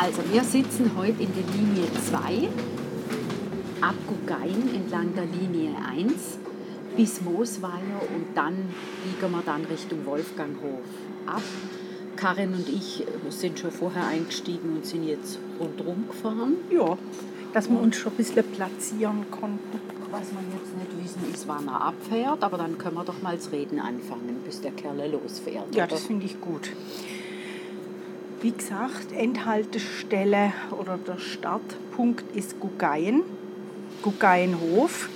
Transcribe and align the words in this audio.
Also 0.00 0.22
wir 0.30 0.44
sitzen 0.44 0.92
heute 0.96 1.24
in 1.24 1.30
der 1.34 1.42
Linie 1.56 1.90
2 2.08 2.48
ab 3.80 3.96
Gugain 4.06 4.72
entlang 4.72 5.12
der 5.16 5.24
Linie 5.24 5.74
1 5.90 6.38
bis 6.96 7.20
Moosweiler 7.20 8.02
und 8.14 8.26
dann 8.36 8.54
biegen 9.02 9.32
wir 9.32 9.42
dann 9.44 9.64
Richtung 9.64 10.06
Wolfganghof 10.06 10.84
ab. 11.26 11.42
Karin 12.14 12.54
und 12.54 12.68
ich 12.68 13.04
sind 13.30 13.58
schon 13.58 13.72
vorher 13.72 14.06
eingestiegen 14.06 14.76
und 14.76 14.86
sind 14.86 15.02
jetzt 15.02 15.40
rundherum 15.58 16.04
gefahren. 16.06 16.54
Ja, 16.70 16.96
dass 17.52 17.68
wir 17.68 17.80
uns 17.80 17.96
schon 17.96 18.12
ein 18.12 18.18
bisschen 18.18 18.44
platzieren 18.52 19.26
konnten. 19.32 19.80
Was 20.12 20.30
wir 20.30 20.40
jetzt 20.54 20.76
nicht 20.76 21.04
wissen, 21.04 21.34
ist, 21.34 21.48
wann 21.48 21.66
er 21.66 21.82
abfährt, 21.82 22.44
aber 22.44 22.56
dann 22.56 22.78
können 22.78 22.94
wir 22.94 23.04
doch 23.04 23.20
mal 23.20 23.34
das 23.34 23.50
Reden 23.50 23.80
anfangen, 23.80 24.42
bis 24.44 24.60
der 24.60 24.70
Kerl 24.70 25.10
losfährt. 25.10 25.74
Ja, 25.74 25.84
oder? 25.84 25.94
das 25.94 26.04
finde 26.04 26.26
ich 26.26 26.40
gut. 26.40 26.70
Wie 28.40 28.52
gesagt, 28.52 29.10
Endhaltestelle 29.12 30.52
oder 30.78 30.96
der 30.96 31.18
Startpunkt 31.18 32.24
ist 32.36 32.60
Gugayen, 32.60 33.22
Gugayenhof. 34.02 35.08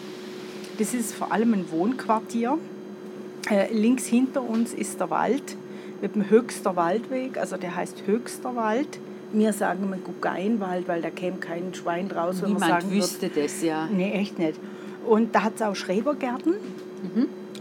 Das 0.79 0.93
ist 0.93 1.15
vor 1.15 1.31
allem 1.31 1.55
ein 1.55 1.71
Wohnquartier. 1.71 2.59
Äh, 3.49 3.73
links 3.73 4.07
hinter 4.07 4.43
uns 4.43 4.75
ist 4.75 4.99
der 4.99 5.11
Wald 5.11 5.57
mit 6.01 6.17
dem 6.17 6.31
Höchster 6.31 6.75
Waldweg, 6.75 7.39
also 7.39 7.57
der 7.57 7.77
heißt 7.77 8.03
Höchster 8.07 8.57
Wald. 8.57 8.99
Wir 9.33 9.53
sagen 9.53 9.85
immer 9.85 9.99
Gugayenwald, 9.99 10.89
weil 10.89 11.01
da 11.01 11.11
käme 11.11 11.37
kein 11.39 11.73
Schwein 11.75 12.09
draus, 12.09 12.43
wenn 12.43 12.55
man 12.55 12.61
Niemand 12.61 12.83
sagen 12.83 12.93
wüsste 12.95 13.29
das, 13.29 13.63
ja. 13.63 13.87
Nee, 13.87 14.13
echt 14.13 14.39
nicht. 14.39 14.59
Und 15.07 15.35
da 15.35 15.45
hat 15.45 15.55
es 15.57 15.63
auch 15.63 15.77
Schrebergärten. 15.77 16.55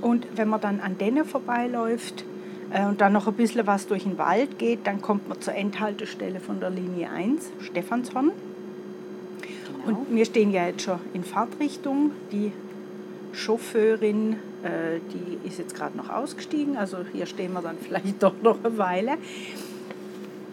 Und 0.01 0.27
wenn 0.35 0.49
man 0.49 0.59
dann 0.59 0.79
an 0.79 0.97
denen 0.97 1.23
vorbeiläuft 1.23 2.25
und 2.73 3.01
dann 3.01 3.13
noch 3.13 3.27
ein 3.27 3.33
bisschen 3.33 3.67
was 3.67 3.87
durch 3.87 4.03
den 4.03 4.17
Wald 4.17 4.57
geht, 4.57 4.87
dann 4.87 5.01
kommt 5.01 5.27
man 5.27 5.41
zur 5.41 5.55
Endhaltestelle 5.55 6.39
von 6.39 6.59
der 6.59 6.69
Linie 6.69 7.09
1, 7.09 7.51
Stephanshorn. 7.59 8.31
Genau. 9.85 9.99
Und 9.99 10.15
wir 10.15 10.25
stehen 10.25 10.51
ja 10.51 10.67
jetzt 10.67 10.83
schon 10.83 10.99
in 11.13 11.23
Fahrtrichtung. 11.23 12.11
Die 12.31 12.53
Chauffeurin, 13.33 14.33
äh, 14.63 14.99
die 15.13 15.47
ist 15.47 15.59
jetzt 15.59 15.75
gerade 15.75 15.97
noch 15.97 16.09
ausgestiegen, 16.09 16.77
also 16.77 16.97
hier 17.11 17.25
stehen 17.25 17.53
wir 17.53 17.61
dann 17.61 17.77
vielleicht 17.81 18.21
doch 18.23 18.35
noch 18.41 18.63
eine 18.63 18.77
Weile. 18.77 19.17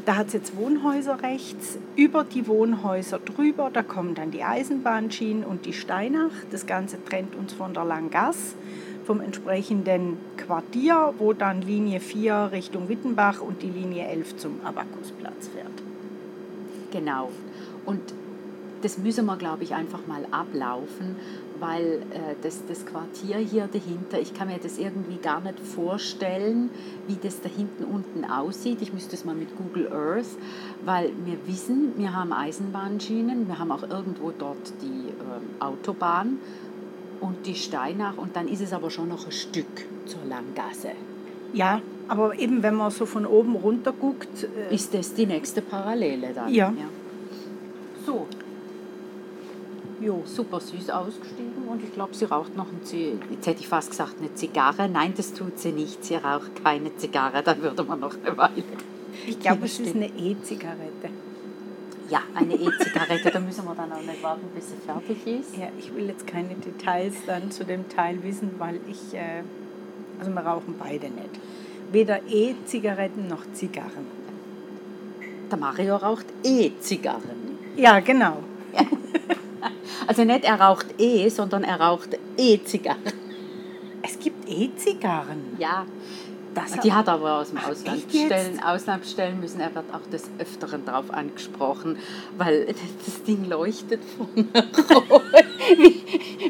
Da 0.05 0.17
hat 0.17 0.29
es 0.29 0.33
jetzt 0.33 0.57
Wohnhäuser 0.57 1.23
rechts. 1.23 1.79
Über 1.95 2.25
die 2.25 2.47
Wohnhäuser 2.47 3.19
drüber, 3.19 3.71
da 3.71 3.83
kommen 3.83 4.15
dann 4.15 4.31
die 4.31 4.43
Eisenbahnschienen 4.43 5.45
und 5.45 5.67
die 5.67 5.75
Steinach. 5.75 6.31
Das 6.51 6.67
Ganze 6.67 6.97
trennt 7.05 7.37
uns 7.37 7.53
von 7.53 7.75
der 7.75 7.85
Langasse, 7.85 8.55
vom 9.09 9.23
entsprechenden 9.23 10.19
Quartier, 10.37 11.15
wo 11.17 11.33
dann 11.33 11.63
Linie 11.63 11.99
4 11.99 12.51
Richtung 12.53 12.91
Wittenbach 12.91 13.41
und 13.41 13.63
die 13.63 13.71
Linie 13.71 14.07
11 14.07 14.37
zum 14.37 14.61
Abakusplatz 14.63 15.49
fährt. 15.49 15.73
Genau. 16.93 17.31
Und 17.87 18.03
das 18.83 18.99
müssen 18.99 19.25
wir, 19.25 19.39
glaube 19.39 19.65
ich, 19.65 19.75
einfach 19.75 20.07
mal 20.07 20.27
ablaufen, 20.31 21.17
weil 21.59 22.03
äh, 22.11 22.35
das, 22.43 22.67
das 22.69 22.85
Quartier 22.85 23.39
hier 23.39 23.67
dahinter, 23.73 24.21
ich 24.21 24.35
kann 24.35 24.49
mir 24.49 24.59
das 24.63 24.77
irgendwie 24.77 25.17
gar 25.17 25.41
nicht 25.41 25.59
vorstellen, 25.59 26.69
wie 27.07 27.17
das 27.17 27.41
da 27.41 27.49
hinten 27.49 27.85
unten 27.85 28.27
aussieht. 28.27 28.83
Ich 28.83 28.93
müsste 28.93 29.17
es 29.17 29.25
mal 29.25 29.35
mit 29.35 29.49
Google 29.57 29.91
Earth, 29.91 30.37
weil 30.85 31.13
wir 31.25 31.39
wissen, 31.47 31.95
wir 31.97 32.15
haben 32.15 32.35
Eisenbahnschienen, 32.35 33.49
wir 33.49 33.59
haben 33.59 33.73
auch 33.73 33.89
irgendwo 33.89 34.33
dort 34.39 34.75
die 34.83 35.09
ähm, 35.09 35.61
Autobahn 35.61 36.39
und 37.21 37.47
die 37.47 37.55
Steinach 37.55 38.17
und 38.17 38.37
dann 38.37 38.49
ist 38.49 38.61
es 38.61 38.73
aber 38.73 38.91
schon 38.91 39.09
noch 39.09 39.27
ein 39.27 39.33
Stück 39.33 39.87
zur 40.07 40.21
Langgasse. 40.29 40.93
Ja, 41.53 41.81
aber 42.09 42.39
eben 42.39 42.63
wenn 42.63 42.75
man 42.75 42.91
so 42.91 43.07
von 43.07 43.27
oben 43.27 43.57
runter 43.57 43.93
guckt, 43.93 44.45
äh, 44.45 44.75
Ist 44.75 44.95
das 44.95 45.15
die 45.15 45.27
nächste 45.27 45.63
Parallele 45.63 46.33
dann? 46.35 46.53
Ja. 46.53 46.73
So. 48.05 48.27
Jo. 50.01 50.23
super 50.25 50.61
süß 50.61 50.91
ausgestiegen 50.91 51.67
und 51.69 51.83
ich 51.83 51.93
glaube, 51.93 52.15
sie 52.15 52.25
raucht 52.25 52.57
noch 52.57 52.67
ein 52.67 52.85
Zi 52.85 53.19
Jetzt 53.31 53.47
hätte 53.47 53.61
ich 53.61 53.69
fast 53.69 53.91
gesagt, 53.91 54.15
eine 54.21 54.33
Zigarre. 54.33 54.89
Nein, 54.89 55.13
das 55.17 55.35
tut 55.35 55.59
sie 55.59 55.73
nicht. 55.73 56.05
Sie 56.05 56.15
raucht 56.15 56.63
keine 56.63 56.97
Zigarre, 56.97 57.43
dann 57.43 57.61
würde 57.63 57.83
man 57.83 57.99
noch 57.99 58.15
eine 58.25 58.37
Weile. 58.37 58.63
Ich 59.27 59.41
glaube, 59.41 59.67
es 59.67 59.81
ist 59.81 59.97
eine 59.97 60.07
E-Zigarette. 60.07 61.11
Ja, 62.09 62.23
eine 62.35 62.55
E-Zigarette, 62.55 63.31
da 63.31 63.41
müssen 63.41 63.65
wir 63.65 63.75
dann 63.75 63.93
auch 63.93 64.01
nicht 64.01 64.23
warten, 64.23 64.47
bis 64.55 64.71
sie 64.71 64.77
fertig 64.77 65.27
ist. 65.27 65.57
Ja, 65.57 65.69
ich 65.79 65.95
will 65.95 66.07
jetzt 66.07 66.27
keine 66.27 66.55
Details 66.55 67.15
dann 67.27 67.51
zu 67.51 67.65
dem 67.65 67.89
Teil 67.89 68.23
wissen, 68.23 68.53
weil 68.59 68.81
ich, 68.89 69.15
äh, 69.15 69.43
also 70.19 70.31
wir 70.31 70.41
rauchen 70.41 70.77
beide 70.79 71.07
nicht. 71.07 71.31
Weder 71.93 72.21
E-Zigaretten 72.29 73.29
noch 73.29 73.45
Zigarren. 73.53 74.07
Der 75.51 75.59
Mario 75.59 75.97
raucht 75.97 76.27
E-Zigarren. 76.45 77.59
Ja, 77.77 78.01
genau. 78.01 78.39
Also 80.07 80.25
nicht 80.25 80.45
er 80.45 80.59
raucht 80.59 80.87
E, 80.99 81.29
sondern 81.29 81.65
er 81.65 81.81
raucht 81.81 82.19
E-Zigarren. 82.39 83.13
Es 84.01 84.19
gibt 84.19 84.49
E-Zigarren. 84.49 85.57
Ja, 85.59 85.85
Das 86.55 86.73
die 86.83 86.93
hat 86.93 87.09
aber 87.09 87.39
aus 87.41 87.51
dem 87.51 87.59
Ausland 87.59 87.99
echt 87.99 88.13
jetzt? 88.15 88.27
stellen, 88.27 88.61
Ausland 88.63 89.07
stellen 89.07 89.39
müssen. 89.41 89.61
Er 89.61 89.73
wird 89.75 89.85
auch 89.93 90.09
des 90.11 90.25
Öfteren 90.39 90.85
darauf 90.85 91.13
angesprochen, 91.13 91.97
weil 92.37 92.67
das 93.05 93.23
Ding 93.25 93.49
leuchtet 93.49 94.01
von 94.17 94.27
rot. 95.11 95.23
wie, 95.77 96.03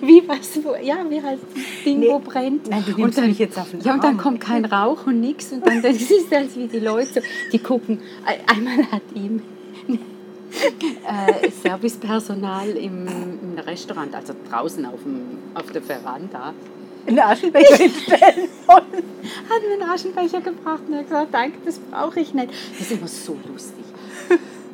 wie 0.07 0.29
was, 0.29 0.59
wo, 0.65 0.75
ja, 0.83 0.99
wie 1.09 1.21
heißt 1.23 1.43
das 1.55 1.63
Ding, 1.85 2.01
Nee. 2.01 2.09
wo 2.11 2.21
brennt. 2.21 2.69
Nein, 2.71 2.85
du 2.87 3.03
und 3.03 3.17
dann, 3.19 3.35
jetzt 3.35 3.59
auf 3.59 3.71
den 3.71 3.81
Ja, 3.81 3.95
und 3.95 4.05
dann 4.05 4.17
kommt 4.17 4.41
kein 4.41 4.65
Rauch 4.65 5.07
und 5.07 5.21
nichts. 5.21 5.53
Und 5.53 5.67
dann 5.67 5.83
das 5.83 5.97
ist 6.01 6.31
das 6.31 6.57
wie 6.57 6.69
die 6.69 6.79
Leute, 6.81 7.23
die 7.53 7.59
gucken. 7.59 8.01
Ein- 8.25 8.41
Einmal 8.57 8.91
hat 8.91 9.03
ihm 9.15 9.43
äh, 11.07 11.51
Servicepersonal 11.51 12.69
im, 12.71 13.07
im 13.07 13.59
Restaurant, 13.59 14.15
also 14.15 14.35
draußen 14.51 14.87
auf, 14.87 15.03
dem, 15.03 15.21
auf 15.55 15.71
der 15.73 15.83
Veranda, 15.83 16.55
Einen 17.09 17.19
Aschenbecher 17.21 17.77
hinstellen 17.77 18.49
wollen. 18.67 19.05
hat 19.49 19.63
mir 19.67 19.73
einen 19.83 19.91
Aschenbecher 19.91 20.41
gebracht 20.41 20.83
und 20.87 20.93
er 20.95 20.99
hat 21.01 21.07
gesagt, 21.09 21.35
danke, 21.35 21.59
das 21.65 21.79
brauche 21.79 22.21
ich 22.21 22.35
nicht. 22.35 22.51
Das 22.73 22.81
ist 22.83 22.93
immer 22.93 23.09
so 23.09 23.37
lustig. 23.51 23.85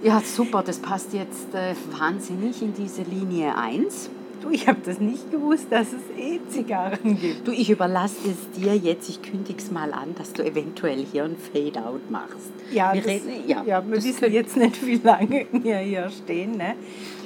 Ja, 0.03 0.21
super, 0.21 0.63
das 0.63 0.79
passt 0.81 1.15
jetzt 1.15 1.55
äh, 1.55 1.75
wahnsinnig 1.99 2.61
in 2.61 2.75
diese 2.75 3.03
Linie 3.03 3.57
1. 3.57 4.11
Du, 4.43 4.51
ich 4.51 4.69
habe 4.69 4.79
das 4.85 5.01
nicht 5.01 5.31
gewusst, 5.31 5.69
dass 5.71 5.87
es 5.89 6.03
E-Zigarren 6.23 7.19
gibt. 7.19 7.49
Du, 7.49 7.53
ich 7.53 7.71
überlasse 7.71 8.17
es 8.29 8.61
dir 8.61 8.77
jetzt, 8.77 9.09
ich 9.09 9.23
kündige 9.23 9.59
es 9.59 9.71
mal 9.71 9.95
an, 9.95 10.15
dass 10.19 10.35
du 10.35 10.45
eventuell 10.45 11.03
hier 11.11 11.25
ein 11.25 11.37
Fade-out 11.39 12.11
machst. 12.11 12.51
Ja, 12.71 12.93
wir 12.93 13.01
das, 13.01 13.11
reden, 13.11 13.31
ja, 13.49 13.63
ja, 13.65 13.83
wir 13.89 14.03
wissen 14.03 14.31
jetzt 14.31 14.57
nicht, 14.59 14.85
wie 14.85 14.97
lange 15.03 15.47
wir 15.51 15.79
hier 15.79 16.11
stehen. 16.11 16.59
Ne? 16.59 16.75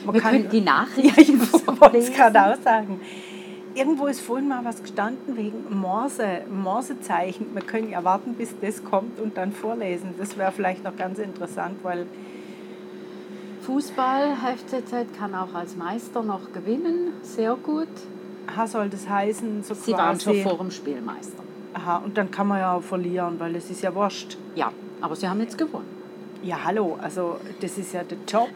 Man 0.05 0.15
Wir 0.15 0.21
kann- 0.21 0.33
können 0.33 0.49
die 0.53 0.59
Ja, 0.59 0.65
Nachrichten 0.65 1.41
ich 1.43 1.67
wollte 1.81 1.97
es 1.97 2.13
gerade 2.13 2.41
auch 2.41 2.63
sagen. 2.63 3.01
Irgendwo 3.79 4.07
ist 4.07 4.21
vorhin 4.21 4.49
mal 4.49 4.65
was 4.65 4.83
gestanden 4.83 5.37
wegen 5.37 5.79
Morse, 5.79 6.41
Morsezeichen. 6.51 7.47
Wir 7.55 7.63
können 7.63 7.91
ja 7.91 8.03
warten, 8.03 8.35
bis 8.35 8.53
das 8.61 8.83
kommt 8.83 9.21
und 9.21 9.37
dann 9.37 9.53
vorlesen. 9.53 10.15
Das 10.19 10.37
wäre 10.37 10.51
vielleicht 10.51 10.83
noch 10.83 10.97
ganz 10.97 11.21
interessant, 11.21 11.77
weil 11.85 12.07
Fußball, 13.63 14.35
FCZ 14.35 15.17
kann 15.17 15.33
auch 15.33 15.55
als 15.55 15.77
Meister 15.77 16.25
noch 16.25 16.53
gewinnen, 16.53 17.13
sehr 17.23 17.55
gut. 17.55 17.87
aha, 18.49 18.67
soll 18.67 18.89
das 18.89 19.09
heißen, 19.09 19.63
so 19.63 19.75
Sie 19.75 19.93
waren 19.93 20.19
quasi. 20.19 20.25
schon 20.25 20.43
vor 20.43 20.59
dem 20.59 20.73
Spielmeister. 20.73 21.45
Aha, 21.75 21.99
und 21.99 22.19
dann 22.19 22.33
kann 22.33 22.49
man 22.49 22.59
ja 22.59 22.73
auch 22.75 22.83
verlieren, 22.83 23.39
weil 23.39 23.55
es 23.55 23.71
ist 23.71 23.83
ja 23.83 23.95
wurscht. 23.95 24.39
Ja, 24.57 24.73
aber 25.01 25.15
sie 25.15 25.29
haben 25.29 25.41
jetzt 25.41 25.57
gewonnen. 25.57 25.87
Ja, 26.43 26.65
hallo, 26.65 26.99
also 27.01 27.37
das 27.61 27.79
ist 27.79 27.93
ja 27.93 28.03
der 28.03 28.19
Job. 28.27 28.49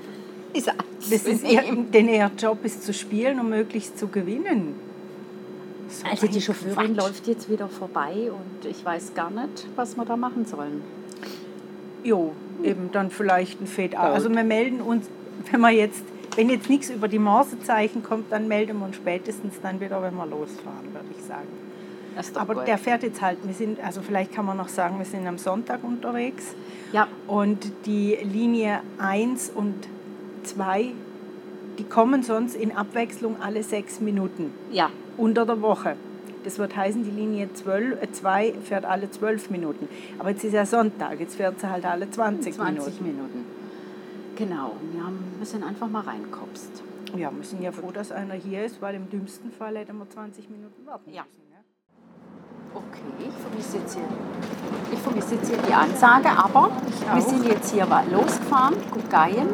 Ist 0.53 0.67
Das 0.67 1.23
ist 1.27 1.45
ihr, 1.45 1.63
denn 1.63 2.09
ihr 2.09 2.29
Job 2.37 2.65
ist 2.65 2.83
zu 2.83 2.93
spielen 2.93 3.39
und 3.39 3.51
möglichst 3.51 3.99
zu 3.99 4.09
gewinnen. 4.09 4.75
So 5.93 6.06
Also 6.09 6.27
die 6.27 6.41
Chauffeurin 6.41 6.94
Quatsch. 6.94 6.97
läuft 6.97 7.27
jetzt 7.27 7.50
wieder 7.50 7.69
vorbei 7.69 8.31
und 8.31 8.69
ich 8.69 8.85
weiß 8.85 9.15
gar 9.15 9.31
nicht, 9.31 9.67
was 9.77 9.97
wir 9.97 10.05
da 10.05 10.17
machen 10.17 10.47
sollen. 10.47 10.83
Jo, 12.03 12.33
eben 12.65 12.91
dann 12.93 13.11
vielleicht 13.11 13.61
ein 13.61 13.67
Fade 13.67 13.99
out. 13.99 14.15
Also 14.15 14.31
wir 14.35 14.43
melden 14.43 14.81
uns, 14.81 15.09
wenn 15.50 15.61
wir 15.61 15.71
jetzt, 15.71 16.03
wenn 16.37 16.49
jetzt 16.49 16.69
nichts 16.69 16.91
über 16.91 17.09
die 17.09 17.19
Morsezeichen 17.19 18.03
kommt, 18.03 18.33
dann 18.33 18.49
melden 18.49 18.79
wir 18.79 18.87
uns 18.87 18.97
spätestens 18.97 19.61
dann 19.62 19.81
wieder, 19.81 20.03
wenn 20.03 20.15
wir 20.15 20.27
losfahren, 20.27 20.93
würde 20.93 21.06
ich 21.17 21.23
sagen. 21.25 21.47
Aber 22.35 22.55
gut. 22.55 22.67
der 22.67 22.79
fährt 22.79 23.03
jetzt 23.03 23.23
halt, 23.23 23.39
wir 23.44 23.55
sind, 23.55 23.83
also 23.83 24.03
vielleicht 24.03 24.33
kann 24.33 24.44
man 24.44 24.56
noch 24.56 24.69
sagen, 24.69 24.99
wir 24.99 25.06
sind 25.06 25.27
am 25.27 25.39
Sonntag 25.39 25.83
unterwegs. 25.83 26.55
Ja, 26.93 27.09
Und 27.27 27.73
die 27.87 28.19
Linie 28.23 28.81
1 28.99 29.50
und 29.55 29.75
2, 30.44 30.93
die 31.79 31.85
kommen 31.85 32.23
sonst 32.23 32.55
in 32.55 32.77
Abwechslung 32.77 33.37
alle 33.41 33.62
sechs 33.62 34.00
Minuten 34.00 34.53
ja, 34.71 34.91
unter 35.17 35.47
der 35.47 35.61
Woche. 35.62 35.97
Das 36.44 36.59
wird 36.59 36.76
heißen, 36.76 37.05
die 37.05 37.11
Linie 37.11 37.53
12, 37.53 38.03
äh, 38.03 38.11
2 38.11 38.55
fährt 38.64 38.85
alle 38.85 39.11
zwölf 39.11 39.50
Minuten. 39.50 39.88
Aber 40.19 40.31
jetzt 40.31 40.43
ist 40.43 40.53
ja 40.55 40.67
Sonntag, 40.67 41.20
jetzt 41.20 41.37
fährt 41.37 41.61
sie 41.61 41.70
halt 41.70 41.85
alle 41.85 42.11
20, 42.11 42.55
20 42.55 43.00
Minuten. 43.00 43.05
Minuten. 43.05 43.44
Genau, 44.37 44.73
wir 44.93 45.05
haben, 45.05 45.19
müssen 45.38 45.62
einfach 45.62 45.88
mal 45.88 46.00
reinkopst. 46.00 46.82
Ja, 47.17 47.31
wir 47.31 47.44
sind 47.44 47.62
ja 47.62 47.70
froh, 47.70 47.91
dass 47.93 48.11
einer 48.11 48.35
hier 48.35 48.64
ist, 48.64 48.81
weil 48.81 48.94
im 48.94 49.09
dümmsten 49.11 49.53
Fall 49.53 49.76
hätten 49.76 49.99
wir 49.99 50.09
20 50.09 50.49
Minuten 50.50 50.85
warten 50.87 51.12
Ja. 51.12 51.23
müssen. 51.23 51.43
Ne? 51.50 51.58
Okay, 52.75 53.29
ich 53.29 53.35
vermisse 53.35 53.76
jetzt 53.76 53.94
hier, 53.94 54.08
ich 54.93 54.99
vermisse 54.99 55.35
jetzt 55.35 55.49
hier 55.49 55.58
die 55.69 55.75
Ansage, 55.75 56.31
aber 56.31 56.70
wir 57.12 57.20
sind 57.23 57.44
jetzt 57.47 57.70
hier 57.73 57.87
losgefahren, 58.11 58.75
Gugayen. 58.91 59.49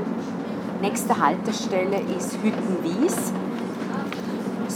Nächste 0.80 1.18
Haltestelle 1.20 2.00
ist 2.16 2.38
Hüttenwies. 2.40 3.32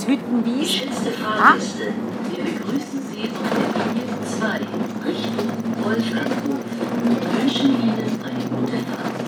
Das 0.02 0.10
Hüttenwies. 0.10 0.82
Ah, 1.22 1.52
Fahrgäste, 1.52 1.92
wir 2.28 2.44
begrüßen 2.44 3.00
Sie 3.08 3.30
auf 3.30 3.46
der 3.54 3.94
Linie 3.94 4.02
2 4.26 5.06
Richtung 5.06 5.46
Wolfganghof 5.84 6.58
und 7.04 7.40
wünschen 7.40 7.70
Ihnen 7.80 8.10
eine 8.24 8.42
gute 8.50 8.78
Fahrt. 8.82 9.22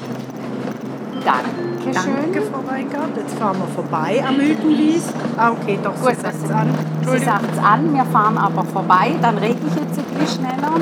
Dankeschön. 1.24 2.14
Danke, 2.16 2.42
Frau 2.50 2.66
Weingart. 2.66 3.16
Jetzt 3.16 3.38
fahren 3.38 3.58
wir 3.58 3.68
vorbei 3.68 4.24
am 4.26 4.36
Müdenwies. 4.36 5.12
Ah, 5.36 5.52
okay, 5.52 5.78
doch, 5.80 5.94
Gut, 5.94 6.16
sie 6.16 6.20
sagt 6.22 6.44
es 6.44 6.50
an. 6.50 6.68
Sie 7.08 7.24
sagt 7.24 7.52
es 7.52 7.58
an, 7.64 7.94
wir 7.94 8.04
fahren 8.06 8.36
aber 8.36 8.64
vorbei. 8.64 9.14
Dann 9.22 9.38
rede 9.38 9.60
ich 9.64 9.76
jetzt 9.76 9.96
ein 9.96 10.18
bisschen 10.18 10.42
schneller, 10.42 10.72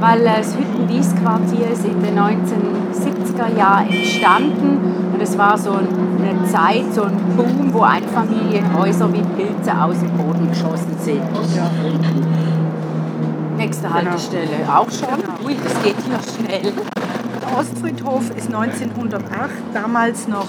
weil 0.00 0.22
äh, 0.22 0.38
das 0.38 0.56
Hüttenwies-Quartier 0.56 1.70
ist 1.70 1.84
in 1.84 2.02
den 2.02 2.18
1970er 2.18 3.56
Jahren 3.56 3.90
entstanden. 3.90 5.12
Und 5.12 5.22
es 5.22 5.38
war 5.38 5.56
so 5.56 5.78
eine 6.22 6.44
Zeit, 6.46 6.94
so 6.94 7.02
ein 7.02 7.16
Boom, 7.36 7.72
wo 7.72 7.82
Einfamilienhäuser 7.82 9.12
wie 9.12 9.22
Pilze 9.22 9.80
aus 9.80 9.98
dem 9.98 10.10
Boden 10.16 10.48
geschossen 10.48 10.96
sind. 10.98 11.22
Ostfriedhof. 11.34 12.26
Nächste 13.56 13.92
Haltestelle 13.92 14.48
auch 14.68 14.90
schon. 14.90 15.20
Genau. 15.20 15.46
Ui, 15.46 15.56
das 15.62 15.82
geht 15.82 15.96
hier 16.06 16.46
schnell. 16.46 16.72
Der 17.42 17.58
Ostfriedhof 17.58 18.30
ist 18.36 18.46
1908 18.54 19.50
damals 19.74 20.28
noch 20.28 20.48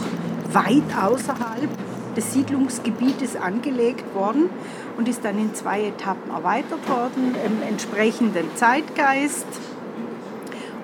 weit 0.53 0.83
außerhalb 1.01 1.69
des 2.15 2.33
Siedlungsgebietes 2.33 3.35
angelegt 3.35 4.15
worden 4.15 4.49
und 4.97 5.07
ist 5.07 5.23
dann 5.23 5.37
in 5.37 5.53
zwei 5.53 5.85
Etappen 5.85 6.31
erweitert 6.31 6.87
worden 6.89 7.35
im 7.45 7.67
entsprechenden 7.67 8.55
Zeitgeist. 8.55 9.45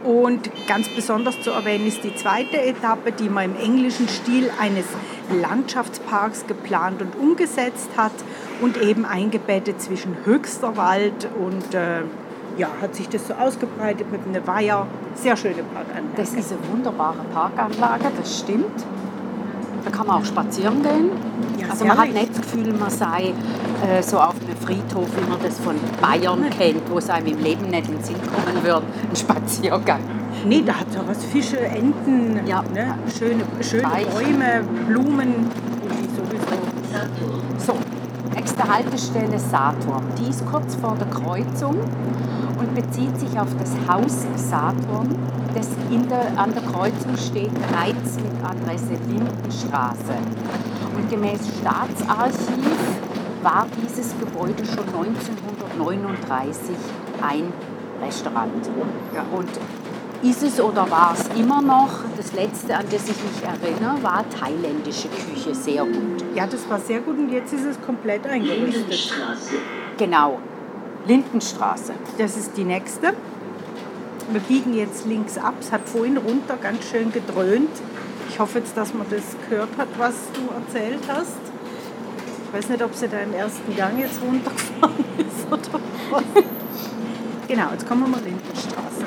Und 0.03 0.49
ganz 0.67 0.87
besonders 0.89 1.41
zu 1.41 1.51
erwähnen 1.51 1.87
ist 1.87 2.03
die 2.03 2.15
zweite 2.15 2.61
Etappe, 2.61 3.11
die 3.11 3.29
man 3.29 3.45
im 3.45 3.55
englischen 3.55 4.07
Stil 4.07 4.49
eines 4.59 4.85
Landschaftsparks 5.41 6.47
geplant 6.47 7.01
und 7.01 7.15
umgesetzt 7.15 7.89
hat 7.97 8.13
und 8.61 8.77
eben 8.77 9.05
eingebettet 9.05 9.81
zwischen 9.81 10.15
Höchsterwald 10.25 11.27
und 11.37 11.73
äh, 11.73 12.01
ja, 12.57 12.69
hat 12.81 12.95
sich 12.95 13.09
das 13.09 13.27
so 13.27 13.33
ausgebreitet 13.33 14.11
mit 14.11 14.21
einer 14.27 14.45
Weiher. 14.47 14.87
Sehr 15.15 15.35
schöne 15.35 15.63
Parkanlage. 15.63 16.15
Das 16.15 16.33
ist 16.33 16.51
eine 16.51 16.59
wunderbare 16.71 17.23
Parkanlage, 17.33 18.05
das 18.17 18.39
stimmt. 18.39 18.85
Da 19.83 19.91
kann 19.91 20.07
man 20.07 20.21
auch 20.21 20.25
spazieren 20.25 20.81
gehen. 20.81 21.11
Ja, 21.57 21.67
also 21.69 21.85
man 21.85 21.97
hat 21.97 22.13
nicht 22.13 22.29
das 22.31 22.41
Gefühl, 22.41 22.73
man 22.73 22.89
sei 22.89 23.33
äh, 23.87 24.01
so 24.01 24.19
auf 24.19 24.35
Friedhof, 24.65 25.07
wie 25.15 25.29
man 25.29 25.39
das 25.43 25.59
von 25.59 25.75
Bayern 26.01 26.49
kennt, 26.49 26.89
wo 26.89 26.97
es 26.97 27.09
einem 27.09 27.27
im 27.27 27.39
Leben 27.43 27.69
nicht 27.69 27.87
in 27.87 27.95
den 27.95 28.03
Sinn 28.03 28.15
kommen 28.15 28.63
wird, 28.63 28.83
ein 29.09 29.15
Spaziergang. 29.15 29.99
Nee, 30.45 30.63
da 30.65 30.73
hat 30.79 30.87
ja 30.93 31.01
was 31.07 31.23
Fische, 31.25 31.57
Enten, 31.59 32.45
Ja. 32.45 32.63
ne? 32.73 32.95
schöne, 33.17 33.43
schöne. 33.61 33.83
Bäume, 33.83 34.63
Blumen, 34.87 35.49
sowieso. 36.15 36.57
So, 37.65 37.73
nächste 38.35 38.63
Haltestelle 38.63 39.39
Saturn. 39.39 40.03
Die 40.19 40.29
ist 40.29 40.45
kurz 40.49 40.75
vor 40.75 40.95
der 40.99 41.07
Kreuzung 41.07 41.75
und 42.59 42.75
bezieht 42.75 43.19
sich 43.19 43.39
auf 43.39 43.49
das 43.59 43.71
Haus 43.87 44.25
Saturn, 44.35 45.15
das 45.53 45.67
der, 46.09 46.41
an 46.41 46.53
der 46.53 46.63
Kreuzung 46.63 47.15
steht, 47.17 47.51
bereits 47.53 48.15
mit 48.17 48.33
Adresse 48.43 48.93
Lindenstraße. 49.09 50.13
Und 50.95 51.09
gemäß 51.09 51.39
Staatsarchiv 51.59 52.77
war 53.47 53.65
dieses 53.81 54.13
Gebäude 54.19 54.65
schon 54.65 54.83
1939 54.93 56.75
ein 57.21 57.53
Restaurant. 58.03 58.69
Ja, 59.15 59.23
und 59.33 59.49
ist 60.21 60.43
es 60.43 60.59
oder 60.59 60.89
war 60.91 61.15
es 61.17 61.39
immer 61.39 61.61
noch, 61.61 61.89
das 62.17 62.33
letzte, 62.33 62.75
an 62.75 62.85
das 62.91 63.03
ich 63.03 63.15
mich 63.23 63.41
erinnere, 63.43 64.03
war 64.03 64.25
thailändische 64.29 65.07
Küche, 65.07 65.55
sehr 65.55 65.85
gut. 65.85 66.25
Ja, 66.35 66.45
das 66.45 66.69
war 66.69 66.79
sehr 66.79 66.99
gut 66.99 67.17
und 67.17 67.31
jetzt 67.31 67.53
ist 67.53 67.63
es 67.63 67.81
komplett 67.81 68.27
eingerichtet. 68.27 68.73
Lindenstraße. 68.73 69.55
Genau, 69.97 70.39
Lindenstraße. 71.07 71.93
Das 72.17 72.35
ist 72.35 72.57
die 72.57 72.65
nächste. 72.65 73.13
Wir 74.29 74.41
biegen 74.41 74.73
jetzt 74.73 75.05
links 75.05 75.37
ab. 75.37 75.53
Es 75.61 75.71
hat 75.71 75.87
vorhin 75.87 76.17
runter 76.17 76.57
ganz 76.61 76.83
schön 76.83 77.13
gedröhnt. 77.13 77.71
Ich 78.27 78.39
hoffe 78.39 78.59
jetzt, 78.59 78.75
dass 78.75 78.93
man 78.93 79.07
das 79.09 79.37
gehört 79.49 79.69
hat, 79.77 79.87
was 79.97 80.15
du 80.33 80.41
erzählt 80.53 81.03
hast. 81.07 81.46
Ich 82.47 82.53
weiß 82.57 82.69
nicht, 82.69 82.81
ob 82.81 82.95
sie 82.95 83.09
da 83.09 83.17
im 83.19 83.33
ersten 83.33 83.75
Gang 83.75 83.99
jetzt 83.99 84.21
runtergefahren 84.21 85.05
ist 85.17 85.47
oder 85.51 85.79
was. 86.09 86.23
Genau, 87.47 87.71
jetzt 87.71 87.87
kommen 87.87 88.01
wir 88.03 88.07
mal 88.07 88.21
Lindenstraße. 88.21 89.05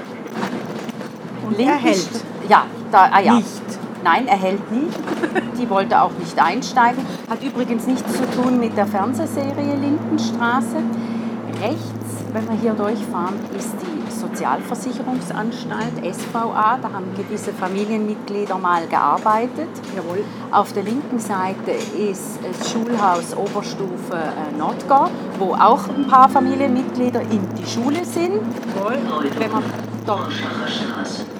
Und 1.47 1.59
er 1.59 1.77
hält. 1.77 2.25
Ja, 2.49 2.67
da, 2.93 3.11
ah 3.11 3.21
ja. 3.21 3.35
Nicht. 3.35 3.63
Nein, 4.05 4.29
er 4.29 4.39
hält 4.39 4.71
nicht. 4.71 4.99
Die 5.59 5.69
wollte 5.69 6.01
auch 6.01 6.13
nicht 6.19 6.39
einsteigen. 6.39 7.05
Hat 7.29 7.43
übrigens 7.43 7.87
nichts 7.87 8.13
zu 8.13 8.31
tun 8.31 8.61
mit 8.61 8.77
der 8.77 8.87
Fernsehserie 8.87 9.75
Lindenstraße. 9.75 10.83
Rechts, 11.61 12.25
wenn 12.33 12.49
wir 12.49 12.57
hier 12.59 12.73
durchfahren, 12.73 13.39
ist 13.55 13.75
die 13.83 14.11
Sozialversicherungsanstalt 14.11 15.93
SVA. 16.03 16.79
Da 16.81 16.91
haben 16.91 17.15
gewisse 17.15 17.53
Familienmitglieder 17.53 18.57
mal 18.57 18.87
gearbeitet. 18.87 19.69
Jawohl. 19.95 20.25
Auf 20.51 20.73
der 20.73 20.85
linken 20.85 21.19
Seite 21.19 21.73
ist 21.73 22.39
das 22.43 22.71
Schulhaus 22.71 23.37
Oberstufe 23.37 24.15
äh, 24.15 24.57
Nordgau, 24.57 25.11
wo 25.39 25.53
auch 25.53 25.87
ein 25.89 26.07
paar 26.09 26.31
Familienmitglieder 26.31 27.21
in 27.21 27.47
die 27.55 27.67
Schule 27.67 28.07
sind. 28.07 28.41
Wenn 29.39 29.53
man 29.53 29.63
dort 30.07 30.29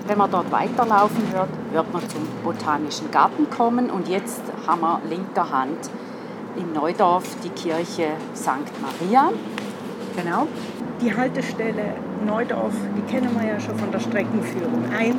wenn 0.07 0.19
man 0.19 0.31
dort 0.31 0.53
weiterlaufen 0.53 1.33
wird, 1.33 1.49
wird 1.73 1.93
man 1.95 2.03
zum 2.11 2.27
Botanischen 2.45 3.11
Garten 3.11 3.49
kommen. 3.49 3.89
Und 3.89 4.07
jetzt 4.09 4.43
haben 4.67 4.83
wir 4.83 5.01
linker 5.09 5.51
Hand 5.51 5.89
in 6.57 6.73
Neudorf 6.75 7.25
die 7.43 7.49
Kirche 7.51 8.09
St. 8.35 8.71
Maria. 8.83 9.31
Genau. 10.17 10.47
Die 11.01 11.15
Haltestelle 11.17 11.95
Neudorf, 12.27 12.75
die 12.97 13.13
kennen 13.13 13.31
wir 13.39 13.49
ja 13.49 13.59
schon 13.59 13.77
von 13.79 13.91
der 13.91 14.01
Streckenführung 14.01 14.85
1. 14.97 15.17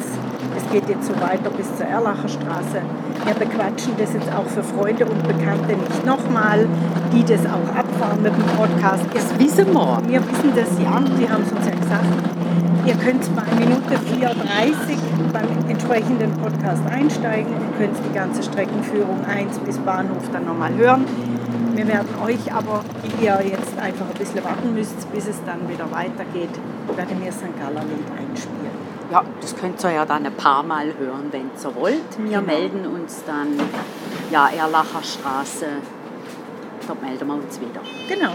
Es 0.56 0.72
geht 0.72 0.88
jetzt 0.88 1.08
so 1.08 1.14
weiter 1.20 1.50
bis 1.50 1.76
zur 1.76 1.88
Erlacher 1.88 2.28
Straße. 2.28 2.82
Wir 3.26 3.34
bequatschen 3.34 3.94
das 3.98 4.14
jetzt 4.14 4.32
auch 4.32 4.46
für 4.46 4.62
Freunde 4.62 5.06
und 5.06 5.28
Bekannte 5.28 5.76
nicht 5.76 6.06
nochmal, 6.06 6.68
die 7.12 7.24
das 7.24 7.46
auch 7.46 7.76
abfahren 7.76 8.22
mit 8.22 8.34
dem 8.34 8.46
Podcast. 8.56 9.06
Das 9.14 9.40
wissen 9.40 9.74
wir. 9.74 10.02
Wir 10.08 10.22
wissen 10.22 10.54
das 10.56 10.70
ja, 10.80 11.02
Sie 11.18 11.30
haben 11.30 11.44
es 11.44 11.52
uns 11.52 11.66
ja 11.66 11.72
gesagt. 11.72 12.32
Ihr 12.86 12.96
könnt 12.96 13.36
bei 13.36 13.44
Minute 13.60 13.96
4.30 13.96 14.98
beim 15.34 15.70
entsprechenden 15.70 16.32
Podcast 16.34 16.82
einsteigen 16.90 17.54
und 17.54 17.78
könnt 17.78 17.96
die 18.08 18.14
ganze 18.14 18.44
Streckenführung 18.44 19.24
1 19.26 19.60
bis 19.60 19.78
Bahnhof 19.80 20.30
dann 20.32 20.46
nochmal 20.46 20.74
hören. 20.76 21.06
Wir 21.74 21.88
werden 21.88 22.10
euch 22.24 22.52
aber, 22.54 22.84
die 23.04 23.26
ihr 23.26 23.40
jetzt 23.44 23.78
einfach 23.80 24.06
ein 24.08 24.18
bisschen 24.18 24.44
warten 24.44 24.74
müsst, 24.74 25.12
bis 25.14 25.28
es 25.28 25.38
dann 25.46 25.68
wieder 25.70 25.90
weitergeht, 25.92 26.50
werden 26.96 27.24
wir 27.24 27.32
St. 27.32 27.58
Gallerlied 27.60 28.06
einspielen. 28.18 28.72
Ja, 29.12 29.24
das 29.42 29.56
könnt 29.56 29.84
ihr 29.84 29.92
ja 29.92 30.06
dann 30.06 30.26
ein 30.26 30.34
paar 30.34 30.64
Mal 30.64 30.86
hören, 30.98 31.28
wenn 31.32 31.50
ihr 31.62 31.76
wollt. 31.76 32.02
Wir 32.18 32.40
Genau. 32.40 32.42
melden 32.42 32.86
uns 32.88 33.24
dann, 33.26 33.50
ja, 34.32 34.48
Erlacher 34.50 35.04
Straße, 35.04 35.66
dort 36.88 37.02
melden 37.02 37.28
wir 37.28 37.36
uns 37.36 37.60
wieder. 37.60 37.82
Genau. 38.08 38.34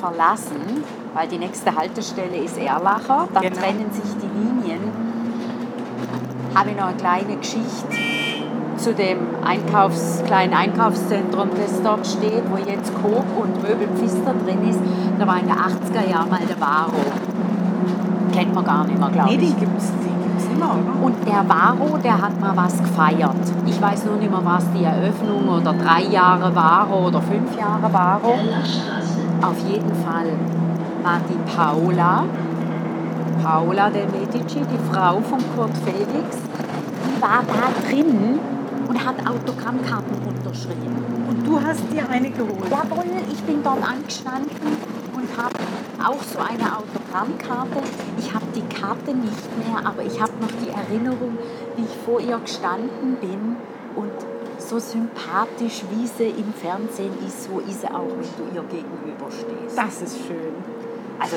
Verlassen, 0.00 0.84
weil 1.14 1.28
die 1.28 1.38
nächste 1.38 1.74
Haltestelle 1.74 2.36
ist 2.36 2.56
Erlacher, 2.58 3.28
dann 3.32 3.42
Genau. 3.42 3.56
trennen 3.56 3.90
sich 3.92 4.10
die 4.22 4.28
Linien, 4.38 4.80
habe 6.54 6.70
ich 6.70 6.76
noch 6.76 6.86
eine 6.88 6.96
kleine 6.96 7.36
Geschichte 7.36 7.88
zu 8.76 8.94
dem 8.94 9.18
Einkaufs-, 9.44 10.22
kleinen 10.24 10.54
Einkaufszentrum, 10.54 11.48
das 11.60 11.82
dort 11.82 12.06
steht, 12.06 12.44
wo 12.50 12.56
jetzt 12.58 12.92
Coop 13.02 13.24
und 13.40 13.60
Möbelpfister 13.62 14.34
drin 14.44 14.68
ist. 14.68 14.78
Da 15.18 15.26
war 15.26 15.38
in 15.40 15.46
den 15.46 15.56
80er 15.56 16.08
Jahren 16.08 16.30
mal 16.30 16.38
der 16.48 16.60
Varo. 16.60 16.92
Kennt 18.32 18.54
man 18.54 18.64
gar 18.64 18.84
nicht 18.84 18.98
mehr, 18.98 19.08
glaube 19.10 19.30
Nee, 19.30 19.34
ich. 19.36 19.54
die 19.54 19.60
gibt 19.60 19.78
es 19.78 19.90
immer, 20.54 20.66
oder? 20.76 21.04
Und 21.06 21.16
der 21.26 21.44
Varo, 21.48 21.98
der 21.98 22.20
hat 22.22 22.40
mal 22.40 22.52
was 22.56 22.78
gefeiert. 22.78 23.34
Ich 23.66 23.82
weiß 23.82 24.04
nur 24.04 24.16
nicht 24.16 24.30
mehr, 24.30 24.40
was 24.44 24.64
die 24.72 24.84
Eröffnung 24.84 25.48
oder 25.48 25.72
drei 25.72 26.02
Jahre 26.02 26.54
Varo 26.54 27.08
oder 27.08 27.20
fünf 27.20 27.58
Jahre 27.58 27.92
Varo. 27.92 28.34
Auf 29.40 29.56
jeden 29.68 29.94
Fall 30.04 30.32
war 31.02 31.20
die 31.28 31.56
Paola, 31.56 32.24
Paola 33.42 33.88
de 33.88 34.04
Medici, 34.06 34.60
die 34.60 34.92
Frau 34.92 35.20
von 35.20 35.38
Kurt 35.54 35.70
Felix, 35.84 36.38
die 37.06 37.22
war 37.22 37.44
da 37.46 37.70
drin 37.88 38.40
und 38.88 39.06
hat 39.06 39.16
Autogrammkarten 39.20 40.16
unterschrieben. 40.26 41.04
Und 41.28 41.46
du 41.46 41.60
hast 41.60 41.82
dir 41.92 42.08
eine 42.10 42.30
geholt. 42.30 42.68
Jawohl, 42.68 43.04
ich 43.30 43.40
bin 43.44 43.62
dort 43.62 43.82
angestanden 43.88 44.50
und 45.14 45.28
habe 45.36 45.54
auch 46.04 46.22
so 46.22 46.38
eine 46.40 46.76
Autogrammkarte. 46.76 47.82
Ich 48.18 48.34
habe 48.34 48.46
die 48.56 48.74
Karte 48.74 49.14
nicht 49.14 49.58
mehr, 49.58 49.86
aber 49.86 50.02
ich 50.02 50.20
habe 50.20 50.32
noch 50.40 50.50
die 50.62 50.70
Erinnerung, 50.70 51.38
wie 51.76 51.82
ich 51.82 51.96
vor 52.04 52.20
ihr 52.20 52.38
gestanden 52.38 53.16
bin 53.20 53.56
und 53.94 54.12
so 54.68 54.78
sympathisch, 54.78 55.82
wie 55.90 56.06
sie 56.06 56.28
im 56.28 56.52
Fernsehen 56.52 57.12
ist, 57.26 57.44
so 57.44 57.58
ist 57.60 57.80
sie 57.82 57.88
auch, 57.88 58.06
wenn 58.08 58.30
du 58.38 58.54
ihr 58.54 58.64
gegenüberstehst. 58.64 59.76
Das 59.76 60.02
ist 60.02 60.18
schön. 60.26 60.54
Also, 61.18 61.36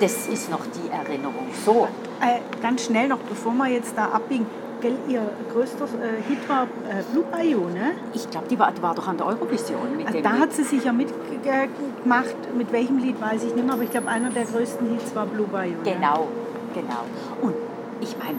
das 0.00 0.26
ist 0.28 0.50
noch 0.50 0.60
die 0.66 0.90
Erinnerung. 0.90 1.46
So, 1.64 1.88
Äh, 2.20 2.38
ganz 2.62 2.84
schnell 2.84 3.08
noch, 3.08 3.18
bevor 3.18 3.52
wir 3.54 3.68
jetzt 3.68 3.94
da 3.96 4.04
abbiegen. 4.06 4.46
Gell, 4.80 4.96
ihr 5.08 5.22
größter 5.52 5.84
äh, 5.84 6.22
Hit 6.28 6.48
war 6.48 6.64
äh, 6.64 7.02
Blue 7.12 7.24
Bayou, 7.30 7.68
ne? 7.68 7.92
ich 8.14 8.28
glaube, 8.30 8.48
die 8.48 8.58
war, 8.58 8.72
die 8.72 8.82
war 8.82 8.94
doch 8.96 9.06
an 9.06 9.16
der 9.16 9.26
Eurovision 9.26 9.96
mit 9.96 10.06
Also 10.06 10.18
dem. 10.18 10.24
da 10.24 10.30
hat 10.38 10.52
sie 10.52 10.64
sich 10.64 10.84
ja 10.84 10.92
mitgemacht. 10.92 12.34
Mit 12.56 12.72
welchem 12.72 12.98
Lied 12.98 13.20
weiß 13.20 13.44
ich 13.44 13.54
nicht 13.54 13.64
mehr, 13.64 13.74
aber 13.74 13.82
ich 13.84 13.90
glaube, 13.90 14.08
einer 14.08 14.30
der 14.30 14.44
größten 14.44 14.88
Hits 14.90 15.14
war 15.14 15.26
Blue 15.26 15.46
Bayou. 15.46 15.70
Ne? 15.70 15.76
Genau, 15.84 16.28
genau. 16.74 17.04
Und 17.42 17.54
ich 18.00 18.16
meine, 18.18 18.38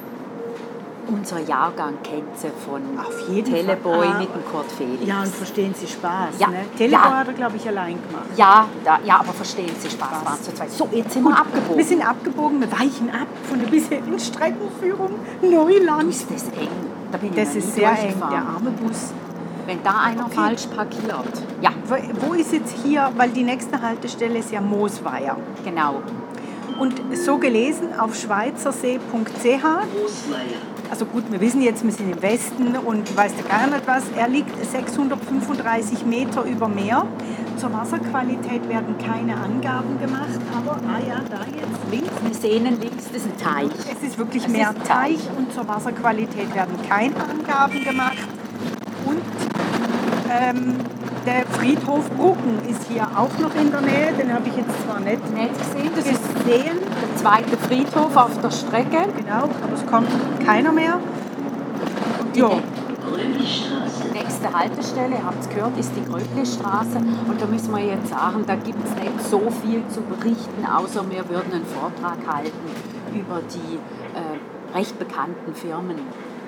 unser 1.08 1.40
Jahrgang 1.40 1.96
kennt 2.04 2.38
sie 2.38 2.50
von 2.66 2.82
Auf 3.00 3.30
jeden 3.30 3.52
Teleboy 3.52 3.94
Fall. 4.06 4.16
Ah. 4.16 4.20
mit 4.20 4.30
dem 4.34 4.46
Kurt 4.52 4.72
Felix. 4.72 5.06
Ja, 5.06 5.20
und 5.22 5.28
verstehen 5.28 5.74
Sie 5.74 5.88
Spaß. 5.88 6.40
Ja, 6.40 6.48
Ne? 6.48 6.66
Telefon 6.78 7.04
ja. 7.12 7.18
hat 7.18 7.28
er, 7.28 7.34
glaube 7.34 7.58
ich, 7.58 7.68
allein 7.68 7.94
gemacht. 8.08 8.26
Ja, 8.38 8.68
da, 8.84 9.00
ja, 9.06 9.20
aber 9.20 9.34
verstehen 9.34 9.72
Sie 9.80 9.90
Spaß, 9.90 10.26
waren 10.26 10.42
zu 10.42 10.54
zweit. 10.54 10.72
So, 10.72 10.88
jetzt 10.92 11.12
sind 11.14 11.24
wir 11.24 11.38
abgebogen. 11.38 11.78
Wir 11.78 11.86
sind 11.86 12.08
abgebogen, 12.08 12.60
wir 12.62 12.72
weichen 12.72 13.10
ab 13.10 13.28
von 13.50 13.60
der 13.60 13.68
bisherigen 13.68 14.20
Streckenführung 14.20 15.12
Neuland. 15.42 16.10
ist 16.10 16.28
das 16.32 16.44
eng. 16.58 16.70
Da 17.12 17.18
bin 17.18 17.30
ich 17.30 17.36
Das 17.36 17.50
noch 17.50 17.56
ist 17.58 17.76
sehr 17.76 17.92
eng, 17.92 18.16
der 18.32 18.40
arme 18.40 18.72
Bus. 18.72 19.12
Wenn 19.66 19.82
da 19.84 20.02
einer 20.04 20.26
Okay. 20.26 20.36
falsch 20.36 20.66
parkiert. 20.76 21.42
Ja, 21.62 21.70
Wo- 21.88 22.28
Wo 22.30 22.34
ist 22.34 22.52
jetzt 22.52 22.76
hier, 22.84 23.10
weil 23.16 23.30
die 23.30 23.44
nächste 23.44 23.82
Haltestelle 23.82 24.40
ist 24.40 24.52
ja 24.52 24.60
Moosweier. 24.62 25.38
genau. 25.64 26.02
Und 26.80 26.96
so 27.16 27.38
gelesen 27.38 27.90
auf 28.00 28.16
schweizersee.ch, 28.16 29.00
Großmeier. 29.04 30.62
Also 30.94 31.08
gut, 31.08 31.24
wir 31.32 31.42
wissen 31.42 31.64
jetzt, 31.64 31.84
wir 31.84 31.92
sind 31.92 32.12
im 32.12 32.22
Westen 32.22 32.76
und 32.78 33.18
weiß 33.18 33.34
der 33.34 33.46
gar 33.46 33.66
nicht 33.66 33.88
was, 33.88 34.04
er 34.16 34.30
liegt 34.30 34.64
635 34.64 36.06
Meter 36.06 36.44
über 36.44 36.68
Meer. 36.68 37.08
Zur 37.58 37.74
Wasserqualität 37.74 38.70
werden 38.70 38.96
keine 39.00 39.36
Angaben 39.36 40.00
gemacht, 40.00 40.40
aber, 40.56 40.74
ah 40.88 41.00
ja, 41.00 41.20
da 41.32 41.40
jetzt 41.46 41.82
links, 41.90 42.12
Wir 42.24 42.34
sehen 42.36 42.80
links, 42.80 43.06
das 43.12 43.24
ist 43.24 43.26
ein 43.26 43.38
Teich. 43.38 43.72
es 43.92 44.08
ist 44.08 44.20
wirklich 44.20 44.46
Es 44.46 44.52
mehr 44.52 44.70
ist 44.70 44.88
Teich 44.88 45.16
Teich. 45.16 45.30
und 45.36 45.52
zur 45.52 45.68
Wasserqualität 45.68 46.54
werden 46.54 46.76
keine 46.88 47.16
Angaben 47.16 47.84
gemacht. 47.84 48.28
Und 49.08 49.22
ähm, 50.30 50.76
der 51.26 51.48
Friedhof 51.58 52.08
Brucken 52.12 52.60
ist 52.70 52.84
hier 52.88 53.08
auch 53.16 53.36
noch 53.40 53.56
in 53.56 53.72
der 53.72 53.82
Nähe, 53.82 54.14
den 54.20 54.32
habe 54.32 54.48
ich 54.48 54.56
jetzt 54.58 54.76
zwar 54.86 55.00
nicht 55.00 55.34
Nicht 55.34 55.58
gesehen, 55.58 55.90
das 55.96 56.06
ist 56.06 56.22
der 56.46 56.73
zweite 57.24 57.56
Friedhof 57.58 58.18
auf 58.18 58.38
der 58.42 58.52
Strecke. 58.52 59.08
genau, 59.18 59.44
aber 59.44 59.74
es 59.76 59.86
kommt 59.86 60.10
keiner 60.46 60.74
mehr. 60.74 61.00
Die 62.36 62.40
Ja. 62.40 62.50
Gröblistraße. 62.50 64.10
nächste 64.14 64.52
Haltestelle, 64.52 65.16
ihr 65.16 65.26
habt 65.26 65.42
es 65.42 65.50
gehört, 65.50 65.78
ist 65.78 65.92
die 65.96 66.04
Gröblistraße. 66.04 66.98
Und 66.98 67.42
da 67.42 67.46
müssen 67.46 67.74
wir 67.74 67.84
jetzt 67.84 68.10
sagen, 68.10 68.44
da 68.46 68.56
gibt 68.56 68.80
es 68.86 69.02
nicht 69.02 69.30
so 69.30 69.40
viel 69.62 69.84
zu 69.88 70.02
berichten, 70.02 70.66
außer 70.66 71.10
wir 71.10 71.30
würden 71.30 71.54
einen 71.54 71.66
Vortrag 71.66 72.18
halten 72.28 72.68
über 73.14 73.40
die 73.54 73.78
äh, 74.18 74.78
recht 74.78 75.00
bekannten 75.00 75.54
Firmen, 75.56 75.98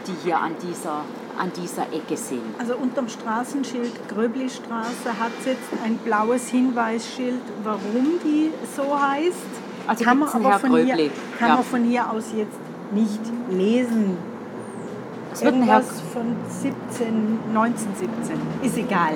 die 0.07 0.13
hier 0.23 0.39
an 0.39 0.55
dieser, 0.61 1.03
an 1.39 1.51
dieser 1.55 1.83
Ecke 1.83 2.17
sind. 2.17 2.41
Also 2.59 2.75
unterm 2.75 3.07
Straßenschild 3.07 4.09
Gröblistraße 4.09 5.09
hat 5.19 5.31
es 5.39 5.45
jetzt 5.45 5.69
ein 5.85 5.97
blaues 5.99 6.49
Hinweisschild, 6.49 7.41
warum 7.63 8.19
die 8.25 8.51
so 8.75 8.99
heißt. 8.99 9.64
Also 9.87 10.03
kann 10.03 10.19
man 10.19 10.29
aber 10.29 10.59
von 10.59 10.75
hier, 10.77 10.95
kann 11.37 11.49
ja. 11.49 11.55
man 11.55 11.63
von 11.63 11.83
hier 11.83 12.09
aus 12.09 12.25
jetzt 12.35 12.57
nicht 12.91 13.19
lesen. 13.49 14.17
Es 15.33 15.43
wird 15.43 15.53
Irgendwas 15.53 16.01
von 16.13 16.35
17, 16.49 17.39
1917. 17.49 18.39
Ist 18.63 18.77
egal. 18.77 19.13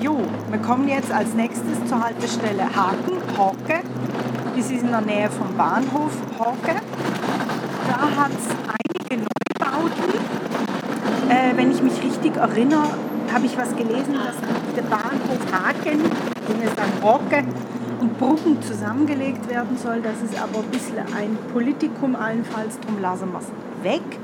Jo, 0.00 0.18
wir 0.50 0.58
kommen 0.60 0.88
jetzt 0.88 1.10
als 1.12 1.34
nächstes 1.34 1.84
zur 1.86 2.02
Haltestelle 2.02 2.62
Haken, 2.62 3.16
Hocke. 3.36 3.80
Das 4.56 4.70
ist 4.70 4.82
in 4.82 4.90
der 4.90 5.00
Nähe 5.00 5.28
vom 5.30 5.54
Bahnhof 5.56 6.12
Hocke. 6.38 6.76
Da 7.88 8.22
hat 8.22 8.30
es 8.30 9.10
einige 9.10 9.24
Neubauten. 9.24 10.14
Äh, 11.28 11.56
wenn 11.56 11.70
ich 11.72 11.82
mich 11.82 12.02
richtig 12.02 12.36
erinnere, 12.36 12.84
habe 13.32 13.46
ich 13.46 13.58
was 13.58 13.74
gelesen, 13.74 14.14
dass 14.14 14.36
der 14.76 14.82
Bahnhof 14.82 15.40
Haken, 15.52 15.98
den 15.98 16.62
es 16.62 16.74
dann 16.74 17.02
Hocke 17.02 17.44
Brücken 18.18 18.62
zusammengelegt 18.62 19.48
werden 19.48 19.76
soll. 19.76 20.00
Das 20.00 20.22
ist 20.22 20.40
aber 20.40 20.60
ein 20.60 20.70
bisschen 20.70 20.98
ein 20.98 21.36
Politikum 21.52 22.16
allenfalls, 22.16 22.78
darum 22.80 23.00
lassen 23.00 23.32
wir 23.32 23.40
es 23.40 23.84
weg. 23.84 24.18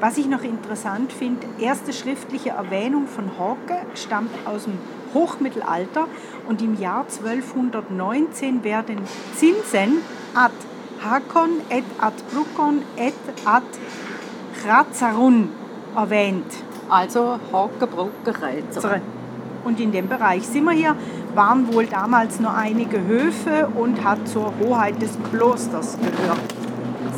Was 0.00 0.16
ich 0.16 0.26
noch 0.26 0.44
interessant 0.44 1.12
finde, 1.12 1.46
erste 1.58 1.92
schriftliche 1.92 2.50
Erwähnung 2.50 3.06
von 3.06 3.30
Hocke 3.38 3.78
stammt 3.94 4.30
aus 4.44 4.64
dem 4.64 4.78
Hochmittelalter 5.12 6.06
und 6.48 6.62
im 6.62 6.78
Jahr 6.78 7.04
1219 7.04 8.62
werden 8.62 8.98
Zinsen 9.34 9.98
ad 10.34 10.52
Hakon 11.02 11.60
et 11.70 11.84
ad 11.98 12.14
Bruckon 12.32 12.82
et 12.96 13.14
ad 13.44 13.64
Chrazarun 14.62 15.48
erwähnt. 15.96 16.68
also 16.88 17.38
Hockenbrücke, 17.52 18.32
Kreuzer. 18.32 19.00
Und 19.64 19.80
in 19.80 19.92
dem 19.92 20.08
Bereich 20.08 20.46
sind 20.46 20.64
wir 20.64 20.72
hier, 20.72 20.96
waren 21.34 21.72
wohl 21.72 21.86
damals 21.86 22.40
nur 22.40 22.54
einige 22.54 23.00
Höfe 23.06 23.68
und 23.74 24.04
hat 24.04 24.26
zur 24.28 24.52
Hoheit 24.60 25.00
des 25.00 25.10
Klosters 25.30 25.96
gehört. 25.98 26.40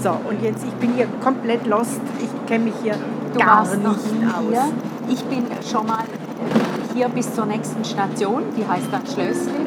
So, 0.03 0.11
und 0.29 0.43
jetzt, 0.43 0.65
ich 0.65 0.75
bin 0.75 0.95
hier 0.95 1.07
komplett 1.23 1.67
lost. 1.67 2.01
Ich 2.19 2.47
kenne 2.49 2.65
mich 2.65 2.75
hier 2.83 2.95
Du 3.33 3.39
gar 3.39 3.63
nicht 3.63 3.87
aus. 3.87 3.99
hier. 4.49 4.65
Ich 5.09 5.25
bin 5.25 5.45
schon 5.71 5.87
mal 5.87 6.05
äh, 6.05 6.95
hier 6.95 7.09
bis 7.09 7.35
zur 7.35 7.47
nächsten 7.47 7.85
Station, 7.85 8.43
die 8.57 8.67
heißt 8.67 8.87
dann 8.91 9.07
Schlössli, 9.07 9.67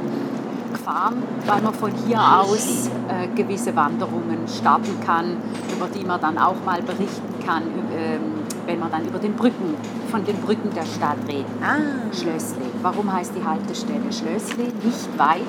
gefahren, 0.71 1.23
weil 1.45 1.62
man 1.62 1.73
von 1.73 1.91
hier 2.08 2.19
aus 2.19 2.89
äh, 3.08 3.27
gewisse 3.36 3.75
Wanderungen 3.75 4.47
starten 4.47 4.99
kann, 5.06 5.38
über 5.75 5.88
die 5.88 6.06
man 6.06 6.19
dann 6.19 6.38
auch 6.38 6.56
mal 6.65 6.82
berichten 6.82 7.45
kann, 7.45 7.63
ähm, 7.95 8.33
wenn 8.65 8.80
man 8.80 8.91
dann 8.91 9.06
über 9.06 9.19
den 9.19 9.34
Brücken, 9.36 9.76
von 10.10 10.23
den 10.26 10.38
Brücken 10.38 10.69
der 10.73 10.86
Stadt 10.86 11.17
redet. 11.28 11.45
Ah, 11.62 12.13
Schlössli. 12.13 12.65
Warum 12.82 13.12
heißt 13.12 13.34
die 13.36 13.43
Haltestelle 13.43 14.12
Schlössli? 14.12 14.71
Nicht 14.84 15.17
weit 15.17 15.41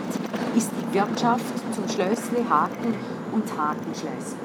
ist 0.56 0.70
die 0.72 0.94
Wirtschaft 0.94 1.74
zum 1.74 1.88
Schlössli, 1.88 2.44
Haken 2.48 2.94
und 3.32 3.44
Hakenschlössli. 3.56 4.38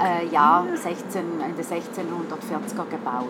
Äh, 0.00 0.32
Jahr 0.32 0.64
16, 0.74 1.40
Ende 1.40 1.62
1640er 1.62 2.90
gebaut. 2.90 3.28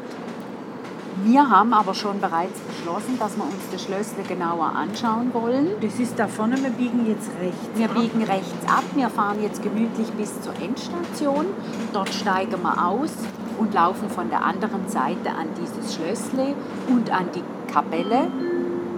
Wir 1.23 1.49
haben 1.49 1.73
aber 1.73 1.95
schon 1.95 2.21
bereits 2.21 2.59
beschlossen, 2.61 3.19
dass 3.19 3.37
wir 3.37 3.45
uns 3.45 3.71
das 3.71 3.85
Schlössli 3.85 4.25
genauer 4.27 4.73
anschauen 4.75 5.33
wollen. 5.33 5.69
das 5.81 6.01
ist 6.01 6.19
da 6.19 6.27
vorne, 6.27 6.61
wir 6.63 6.71
biegen 6.71 7.07
jetzt 7.07 7.31
rechts. 7.41 7.69
Wir 7.77 7.89
biegen 7.89 8.23
rechts 8.25 8.67
ab, 8.67 8.85
wir 8.95 9.09
fahren 9.09 9.41
jetzt 9.43 9.63
gemütlich 9.63 10.11
bis 10.13 10.41
zur 10.41 10.55
Endstation. 10.61 11.47
Dort 11.93 12.13
steigen 12.13 12.61
wir 12.63 12.87
aus 12.87 13.13
und 13.59 13.73
laufen 13.75 14.11
von 14.11 14.29
der 14.29 14.45
anderen 14.45 14.89
Seite 14.89 15.31
an 15.31 15.49
dieses 15.61 15.95
Schlössli 15.95 16.55
und 16.89 17.11
an 17.13 17.29
die 17.35 17.73
Kapelle 17.73 18.29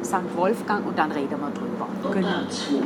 St. 0.02 0.36
Wolfgang 0.36 0.86
und 0.86 0.98
dann 0.98 1.12
reden 1.12 1.38
wir 1.40 1.50
drüber. 1.50 1.88
Obertshof. 2.04 2.84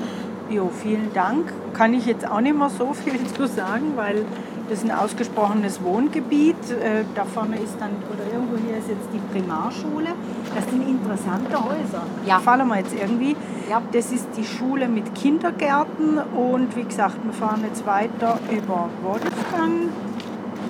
Jo, 0.49 0.69
vielen 0.69 1.13
Dank. 1.15 1.53
Kann 1.75 1.95
ich 1.95 2.07
jetzt 2.07 2.29
auch 2.29 2.41
nicht 2.41 2.57
mehr 2.57 2.71
so 2.71 2.93
viel 2.93 3.25
zu 3.37 3.47
sagen, 3.47 3.93
weil 3.95 4.25
Das 4.71 4.85
ist 4.85 4.85
ein 4.89 4.97
ausgesprochenes 4.97 5.83
Wohngebiet. 5.83 6.71
Äh, 6.71 7.03
Da 7.17 7.25
vorne 7.25 7.57
ist 7.57 7.75
dann, 7.81 7.91
oder 8.09 8.25
irgendwo 8.33 8.57
hier 8.57 8.79
ist 8.79 8.89
jetzt 8.89 9.09
die 9.13 9.19
Primarschule. 9.33 10.11
Das 10.55 10.65
sind 10.71 10.89
interessante 10.89 11.57
Häuser. 11.57 12.05
Ja. 12.25 12.37
Gefallen 12.37 12.69
mir 12.69 12.79
jetzt 12.79 12.95
irgendwie. 12.95 13.35
Ja. 13.69 13.83
Das 13.91 14.13
ist 14.13 14.29
die 14.37 14.45
Schule 14.45 14.87
mit 14.87 15.13
Kindergärten 15.17 16.19
und 16.19 16.77
wie 16.77 16.85
gesagt, 16.85 17.17
wir 17.25 17.33
fahren 17.33 17.65
jetzt 17.67 17.85
weiter 17.85 18.39
über 18.49 18.89
Wolfgang. 19.03 19.91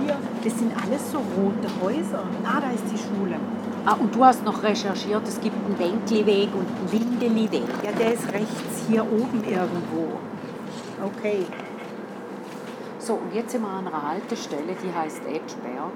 Hier, 0.03 0.17
das 0.45 0.59
sind 0.59 0.73
alles 0.83 1.13
so 1.13 1.19
rote 1.19 1.69
Häuser. 1.83 2.23
Ah, 2.43 2.59
da 2.59 2.71
ist 2.71 2.85
die 2.91 2.97
Schule. 2.97 3.37
Ah, 3.85 3.97
und 4.01 4.15
du 4.15 4.25
hast 4.25 4.43
noch 4.47 4.63
recherchiert, 4.63 5.29
es 5.29 5.39
gibt 5.43 5.57
einen 5.67 5.77
Denkliweg 5.77 6.49
und 6.55 6.67
einen 6.67 7.21
Lindeliweg. 7.21 7.69
Ja, 7.85 7.93
der 7.93 8.15
ist 8.15 8.33
rechts 8.33 8.85
hier 8.89 9.03
oben 9.03 9.43
irgendwo. 9.45 10.21
Okay. 11.05 11.45
So, 13.11 13.17
und 13.17 13.35
jetzt 13.35 13.51
sind 13.51 13.63
wir 13.63 13.69
an 13.69 13.89
einer 13.89 14.09
Haltestelle, 14.09 14.77
die 14.85 14.95
heißt 14.97 15.23
Edgeberg. 15.27 15.91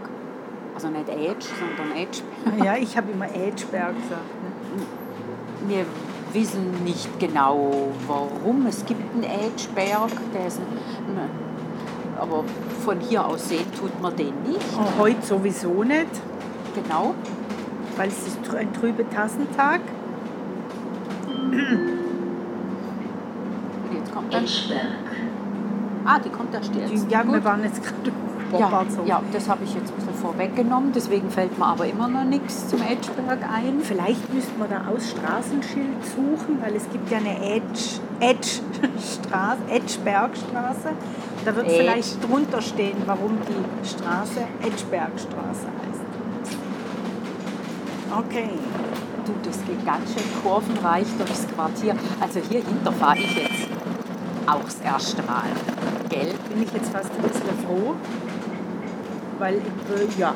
Also 0.74 0.88
nicht 0.88 1.08
Edge, 1.08 1.46
sondern 1.60 1.96
Edgeberg. 1.96 2.64
Ja, 2.64 2.76
ich 2.76 2.96
habe 2.96 3.12
immer 3.12 3.26
Edgeberg 3.26 3.94
gesagt. 3.94 4.42
Ne? 4.42 4.82
Wir 5.68 5.86
wissen 6.32 6.82
nicht 6.82 7.20
genau, 7.20 7.92
warum. 8.08 8.66
Es 8.66 8.84
gibt 8.84 9.14
einen 9.14 9.22
Edgeberg, 9.22 10.10
der 10.34 10.48
ist 10.48 10.58
ein, 10.58 10.66
aber 12.20 12.42
von 12.84 12.98
hier 12.98 13.24
aus 13.24 13.48
sehen 13.48 13.72
tut 13.78 14.02
man 14.02 14.16
den 14.16 14.34
nicht. 14.42 14.76
Und 14.76 14.98
heute 14.98 15.24
sowieso 15.24 15.84
nicht, 15.84 16.08
Genau. 16.74 17.14
weil 17.96 18.08
es 18.08 18.26
ist 18.26 18.38
ein 18.56 18.72
trüber 18.72 19.08
Tassentag. 19.08 19.82
Und 21.28 21.60
jetzt 23.92 24.12
kommt 24.12 24.34
dann. 24.34 24.42
Edgeberg. 24.42 25.04
Ah, 26.04 26.18
die 26.18 26.28
kommt 26.28 26.54
erst 26.54 26.74
jetzt. 26.74 26.90
Die, 26.90 27.12
ja, 27.12 27.22
Gut. 27.22 27.34
wir 27.34 27.44
waren 27.44 27.62
jetzt 27.64 27.82
gerade 27.82 28.12
Ja, 28.52 28.84
ja, 29.04 29.22
das 29.32 29.48
habe 29.48 29.64
ich 29.64 29.74
jetzt 29.74 29.90
ein 29.90 29.96
bisschen 29.96 30.14
vorweggenommen, 30.14 30.92
deswegen 30.92 31.28
fällt 31.30 31.58
mir 31.58 31.66
aber 31.66 31.86
immer 31.86 32.06
noch 32.08 32.24
nichts 32.24 32.68
zum 32.68 32.80
Edgeberg 32.82 33.38
ein. 33.42 33.80
Vielleicht 33.82 34.32
müssten 34.32 34.58
wir 34.58 34.68
da 34.68 34.84
aus 34.88 35.10
Straßenschild 35.10 36.04
suchen, 36.04 36.62
weil 36.62 36.76
es 36.76 36.88
gibt 36.90 37.10
ja 37.10 37.18
eine 37.18 37.36
Edge, 37.44 38.00
Edge 38.20 38.60
Straße, 39.00 39.62
Edgebergstraße. 39.68 40.90
Da 41.44 41.56
wird 41.56 41.66
Edge. 41.66 41.76
vielleicht 41.78 42.28
drunter 42.28 42.62
stehen, 42.62 42.96
warum 43.06 43.38
die 43.48 43.88
Straße 43.88 44.40
Edgebergstraße 44.62 45.66
heißt. 45.66 46.04
Okay. 48.16 48.50
Du, 49.26 49.32
das 49.42 49.56
geht 49.64 49.84
ganz 49.86 50.12
schön 50.12 50.22
kurvenreich 50.42 51.06
durchs 51.16 51.46
Quartier. 51.48 51.96
Also 52.20 52.40
hier 52.48 52.62
hinter 52.62 52.92
fahre 52.92 53.18
ich 53.18 53.36
jetzt 53.36 53.53
auch 54.46 54.64
das 54.64 54.80
erste 54.80 55.22
Mal. 55.22 55.44
Gell? 56.08 56.32
Bin 56.50 56.62
ich 56.62 56.72
jetzt 56.72 56.90
fast 56.90 57.10
ein 57.14 57.22
bisschen 57.22 57.58
froh, 57.66 57.94
weil 59.38 59.56
ich 59.56 59.88
will, 59.88 60.08
ja, 60.18 60.34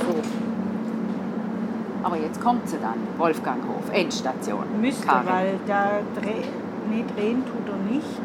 so. 0.00 0.14
Aber 2.02 2.16
jetzt 2.16 2.40
kommt 2.40 2.68
sie 2.68 2.78
dann. 2.78 2.94
Wolfganghof, 3.18 3.90
Endstation. 3.92 4.64
Müsste, 4.80 5.06
Karin. 5.06 5.26
weil 5.26 5.60
da 5.66 6.00
dreh, 6.20 6.44
nee, 6.90 7.04
drehen 7.14 7.42
tut 7.44 7.68
er 7.68 7.92
nicht. 7.92 8.20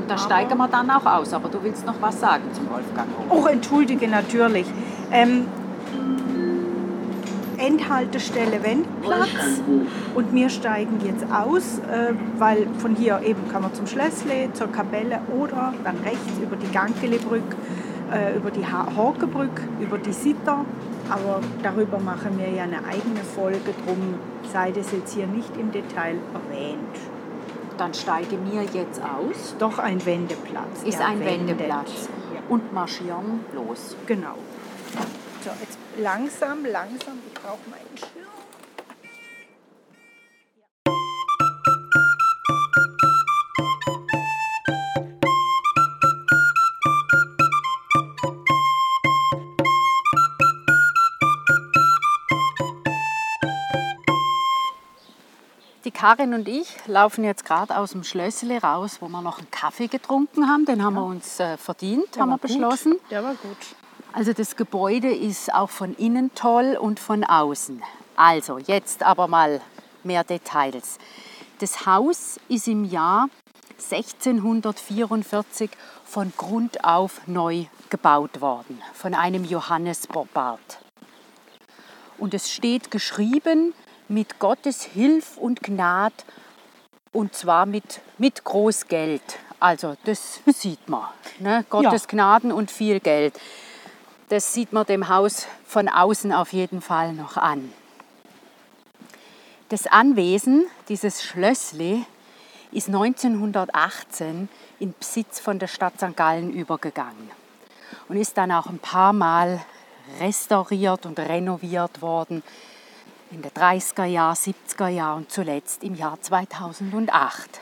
Und 0.00 0.08
da 0.08 0.16
steigen 0.16 0.56
wir 0.56 0.68
dann 0.68 0.90
auch 0.90 1.04
aus. 1.04 1.32
Aber 1.34 1.48
du 1.48 1.62
willst 1.62 1.84
noch 1.84 2.00
was 2.00 2.20
sagen 2.20 2.44
zum 2.52 2.70
Wolfganghof? 2.70 3.24
Oh, 3.28 3.46
entschuldige 3.46 4.06
natürlich. 4.08 4.66
Ähm, 5.10 5.46
Endhaltestelle 7.58 8.62
Wendplatz. 8.62 9.28
Und 10.14 10.32
wir 10.34 10.48
steigen 10.48 10.98
jetzt 11.04 11.24
aus, 11.32 11.78
äh, 11.78 12.12
weil 12.38 12.66
von 12.78 12.94
hier 12.96 13.20
eben 13.24 13.48
kann 13.50 13.62
man 13.62 13.74
zum 13.74 13.86
Schlössle, 13.86 14.52
zur 14.54 14.70
Kapelle 14.72 15.20
oder 15.36 15.74
dann 15.84 15.96
rechts 16.04 16.38
über 16.42 16.56
die 16.56 16.70
Gankelebrück, 16.72 17.42
äh, 18.12 18.36
über 18.36 18.50
die 18.50 18.64
Ha- 18.66 18.88
Horkebrück, 18.96 19.60
über 19.80 19.98
die 19.98 20.12
Sitter. 20.12 20.64
Aber 21.10 21.40
darüber 21.62 21.98
machen 21.98 22.38
wir 22.38 22.50
ja 22.50 22.64
eine 22.64 22.78
eigene 22.84 23.20
Folge, 23.34 23.72
drum 23.86 24.14
sei 24.52 24.70
das 24.72 24.92
jetzt 24.92 25.14
hier 25.14 25.26
nicht 25.26 25.56
im 25.56 25.72
Detail 25.72 26.16
erwähnt. 26.34 26.78
Dann 27.78 27.94
steigen 27.94 28.38
wir 28.50 28.62
jetzt 28.62 29.00
aus. 29.02 29.54
Doch 29.58 29.78
ein 29.78 30.04
Wendeplatz. 30.04 30.82
Ist 30.84 31.00
er 31.00 31.08
ein. 31.08 31.20
Wendeplatz. 31.24 32.08
Ja. 32.34 32.40
Und 32.48 32.72
marschieren 32.74 33.40
los. 33.54 33.96
Genau. 34.06 34.34
Langsam, 35.98 36.64
langsam. 36.64 37.18
Ich 37.26 37.34
brauche 37.34 37.68
meinen 37.68 37.98
Schirm. 37.98 38.28
Die 55.84 55.90
Karin 55.90 56.34
und 56.34 56.48
ich 56.48 56.68
laufen 56.86 57.24
jetzt 57.24 57.44
gerade 57.44 57.76
aus 57.76 57.92
dem 57.92 58.04
Schlössle 58.04 58.60
raus, 58.60 58.98
wo 59.00 59.08
wir 59.08 59.22
noch 59.22 59.38
einen 59.38 59.50
Kaffee 59.50 59.86
getrunken 59.86 60.48
haben. 60.48 60.64
Den 60.64 60.84
haben 60.84 60.94
wir 60.94 61.04
uns 61.04 61.40
äh, 61.40 61.56
verdient, 61.56 62.14
Der 62.14 62.22
haben 62.22 62.30
wir 62.30 62.38
gut. 62.38 62.42
beschlossen. 62.42 62.96
Der 63.10 63.22
war 63.22 63.34
gut. 63.34 63.56
Also 64.18 64.32
das 64.32 64.56
Gebäude 64.56 65.14
ist 65.14 65.54
auch 65.54 65.70
von 65.70 65.94
innen 65.94 66.34
toll 66.34 66.76
und 66.76 66.98
von 66.98 67.22
außen. 67.22 67.80
Also 68.16 68.58
jetzt 68.58 69.04
aber 69.04 69.28
mal 69.28 69.60
mehr 70.02 70.24
Details. 70.24 70.98
Das 71.60 71.86
Haus 71.86 72.40
ist 72.48 72.66
im 72.66 72.84
Jahr 72.84 73.28
1644 73.76 75.70
von 76.04 76.32
Grund 76.36 76.82
auf 76.82 77.28
neu 77.28 77.66
gebaut 77.90 78.40
worden, 78.40 78.82
von 78.92 79.14
einem 79.14 79.44
Johannes 79.44 80.08
Bobbart. 80.08 80.80
Und 82.18 82.34
es 82.34 82.50
steht 82.50 82.90
geschrieben 82.90 83.72
mit 84.08 84.40
Gottes 84.40 84.82
Hilf 84.82 85.36
und 85.36 85.62
Gnad 85.62 86.24
und 87.12 87.34
zwar 87.34 87.66
mit, 87.66 88.00
mit 88.18 88.42
Großgeld. 88.42 89.38
Also 89.60 89.94
das 90.06 90.40
sieht 90.46 90.88
man. 90.88 91.06
Ne? 91.38 91.64
Gottes 91.70 92.08
Gnaden 92.08 92.50
und 92.50 92.72
viel 92.72 92.98
Geld. 92.98 93.38
Das 94.28 94.52
sieht 94.52 94.74
man 94.74 94.84
dem 94.84 95.08
Haus 95.08 95.46
von 95.64 95.88
außen 95.88 96.32
auf 96.32 96.52
jeden 96.52 96.82
Fall 96.82 97.14
noch 97.14 97.38
an. 97.38 97.72
Das 99.70 99.86
Anwesen, 99.86 100.66
dieses 100.88 101.22
Schlössli, 101.22 102.04
ist 102.70 102.88
1918 102.88 104.50
in 104.80 104.94
Besitz 104.98 105.40
von 105.40 105.58
der 105.58 105.66
Stadt 105.66 105.94
St. 105.96 106.14
Gallen 106.14 106.52
übergegangen 106.52 107.30
und 108.08 108.18
ist 108.18 108.36
dann 108.36 108.52
auch 108.52 108.66
ein 108.66 108.78
paar 108.78 109.14
Mal 109.14 109.60
restauriert 110.20 111.06
und 111.06 111.18
renoviert 111.18 112.02
worden 112.02 112.42
in 113.30 113.40
den 113.40 113.50
30er 113.50 114.04
Jahren, 114.04 114.36
70er 114.36 114.88
Jahren 114.88 115.18
und 115.18 115.30
zuletzt 115.30 115.82
im 115.84 115.94
Jahr 115.94 116.20
2008. 116.20 117.60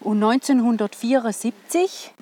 Und 0.00 0.22
1974 0.22 2.12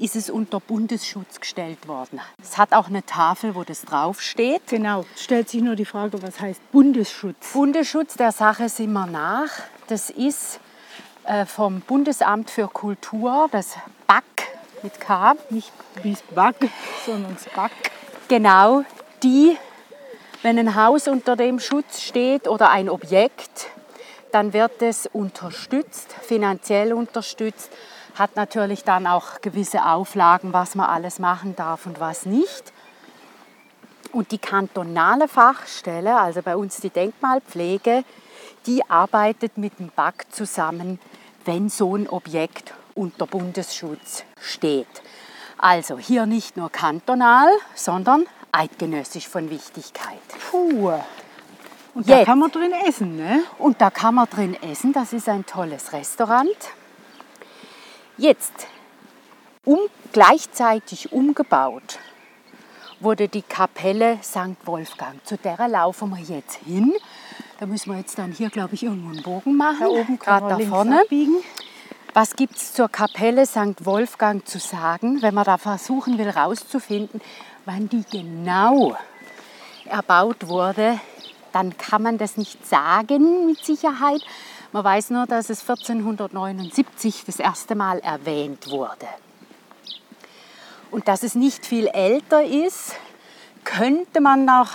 ist 0.00 0.16
es 0.16 0.30
unter 0.30 0.60
Bundesschutz 0.60 1.40
gestellt 1.40 1.86
worden. 1.86 2.20
Es 2.42 2.56
hat 2.56 2.72
auch 2.72 2.88
eine 2.88 3.04
Tafel, 3.04 3.54
wo 3.54 3.64
das 3.64 3.82
draufsteht. 3.82 4.62
Genau. 4.68 5.04
Stellt 5.16 5.50
sich 5.50 5.60
nur 5.60 5.76
die 5.76 5.84
Frage, 5.84 6.22
was 6.22 6.40
heißt 6.40 6.72
Bundesschutz? 6.72 7.52
Bundesschutz 7.52 8.14
der 8.14 8.32
Sache 8.32 8.68
sind 8.68 8.92
wir 8.92 9.06
nach. 9.06 9.50
Das 9.88 10.08
ist 10.08 10.58
äh, 11.24 11.44
vom 11.44 11.80
Bundesamt 11.82 12.50
für 12.50 12.68
Kultur, 12.68 13.48
das 13.52 13.76
BAK 14.06 14.24
mit 14.82 14.98
K. 14.98 15.36
Nicht 15.50 15.70
wie 16.02 16.12
das 16.12 16.22
Back, 16.22 16.70
sondern 17.04 17.34
das 17.34 17.44
Back. 17.54 17.72
Genau, 18.28 18.84
die, 19.22 19.56
wenn 20.42 20.58
ein 20.58 20.74
Haus 20.76 21.08
unter 21.08 21.36
dem 21.36 21.60
Schutz 21.60 22.00
steht 22.00 22.48
oder 22.48 22.70
ein 22.70 22.88
Objekt, 22.88 23.66
dann 24.32 24.52
wird 24.52 24.80
es 24.80 25.06
unterstützt, 25.06 26.14
finanziell 26.22 26.92
unterstützt, 26.92 27.70
hat 28.20 28.36
natürlich 28.36 28.84
dann 28.84 29.06
auch 29.06 29.40
gewisse 29.40 29.86
Auflagen, 29.86 30.52
was 30.52 30.74
man 30.74 30.90
alles 30.90 31.18
machen 31.18 31.56
darf 31.56 31.86
und 31.86 32.00
was 32.00 32.26
nicht. 32.26 32.70
Und 34.12 34.30
die 34.30 34.38
kantonale 34.38 35.26
Fachstelle, 35.26 36.20
also 36.20 36.42
bei 36.42 36.54
uns 36.54 36.76
die 36.76 36.90
Denkmalpflege, 36.90 38.04
die 38.66 38.88
arbeitet 38.90 39.56
mit 39.56 39.78
dem 39.78 39.88
BAC 39.88 40.26
zusammen, 40.30 41.00
wenn 41.46 41.70
so 41.70 41.96
ein 41.96 42.10
Objekt 42.10 42.74
unter 42.94 43.26
Bundesschutz 43.26 44.24
steht. 44.38 45.02
Also 45.56 45.98
hier 45.98 46.26
nicht 46.26 46.58
nur 46.58 46.70
kantonal, 46.70 47.48
sondern 47.74 48.26
eidgenössisch 48.52 49.28
von 49.28 49.48
Wichtigkeit. 49.48 50.18
Puh. 50.50 50.92
Und 51.94 52.06
da 52.06 52.18
Jetzt. 52.18 52.26
kann 52.26 52.38
man 52.38 52.50
drin 52.50 52.72
essen, 52.86 53.16
ne? 53.16 53.44
Und 53.56 53.80
da 53.80 53.88
kann 53.88 54.14
man 54.14 54.28
drin 54.28 54.62
essen, 54.62 54.92
das 54.92 55.14
ist 55.14 55.26
ein 55.28 55.46
tolles 55.46 55.94
Restaurant. 55.94 56.48
Jetzt, 58.20 58.66
um, 59.64 59.78
gleichzeitig 60.12 61.10
umgebaut, 61.10 61.98
wurde 63.00 63.28
die 63.28 63.40
Kapelle 63.40 64.18
St. 64.22 64.58
Wolfgang. 64.66 65.24
Zu 65.24 65.38
der 65.38 65.56
laufen 65.68 66.10
wir 66.10 66.18
jetzt 66.18 66.56
hin. 66.56 66.92
Da 67.58 67.64
müssen 67.64 67.90
wir 67.90 67.98
jetzt 67.98 68.18
dann 68.18 68.32
hier, 68.32 68.50
glaube 68.50 68.74
ich, 68.74 68.82
irgendwo 68.82 69.08
einen 69.08 69.22
Bogen 69.22 69.56
machen. 69.56 69.80
Da 69.80 69.86
oben 69.86 70.18
gerade 70.18 70.48
da 70.48 70.58
vorne. 70.68 71.00
abbiegen. 71.00 71.36
Was 72.12 72.36
gibt 72.36 72.56
es 72.56 72.74
zur 72.74 72.90
Kapelle 72.90 73.46
St. 73.46 73.86
Wolfgang 73.86 74.46
zu 74.46 74.58
sagen, 74.58 75.22
wenn 75.22 75.32
man 75.32 75.44
da 75.44 75.56
versuchen 75.56 76.18
will 76.18 76.30
herauszufinden, 76.30 77.22
wann 77.64 77.88
die 77.88 78.04
genau 78.10 78.98
erbaut 79.86 80.46
wurde? 80.46 81.00
Dann 81.54 81.78
kann 81.78 82.02
man 82.02 82.18
das 82.18 82.36
nicht 82.36 82.66
sagen 82.68 83.46
mit 83.46 83.64
Sicherheit. 83.64 84.20
Man 84.72 84.84
weiß 84.84 85.10
nur, 85.10 85.26
dass 85.26 85.50
es 85.50 85.62
1479 85.62 87.24
das 87.26 87.40
erste 87.40 87.74
Mal 87.74 87.98
erwähnt 87.98 88.70
wurde. 88.70 89.08
Und 90.92 91.08
dass 91.08 91.24
es 91.24 91.34
nicht 91.34 91.66
viel 91.66 91.88
älter 91.88 92.44
ist, 92.44 92.94
könnte 93.64 94.20
man 94.20 94.44
noch 94.44 94.70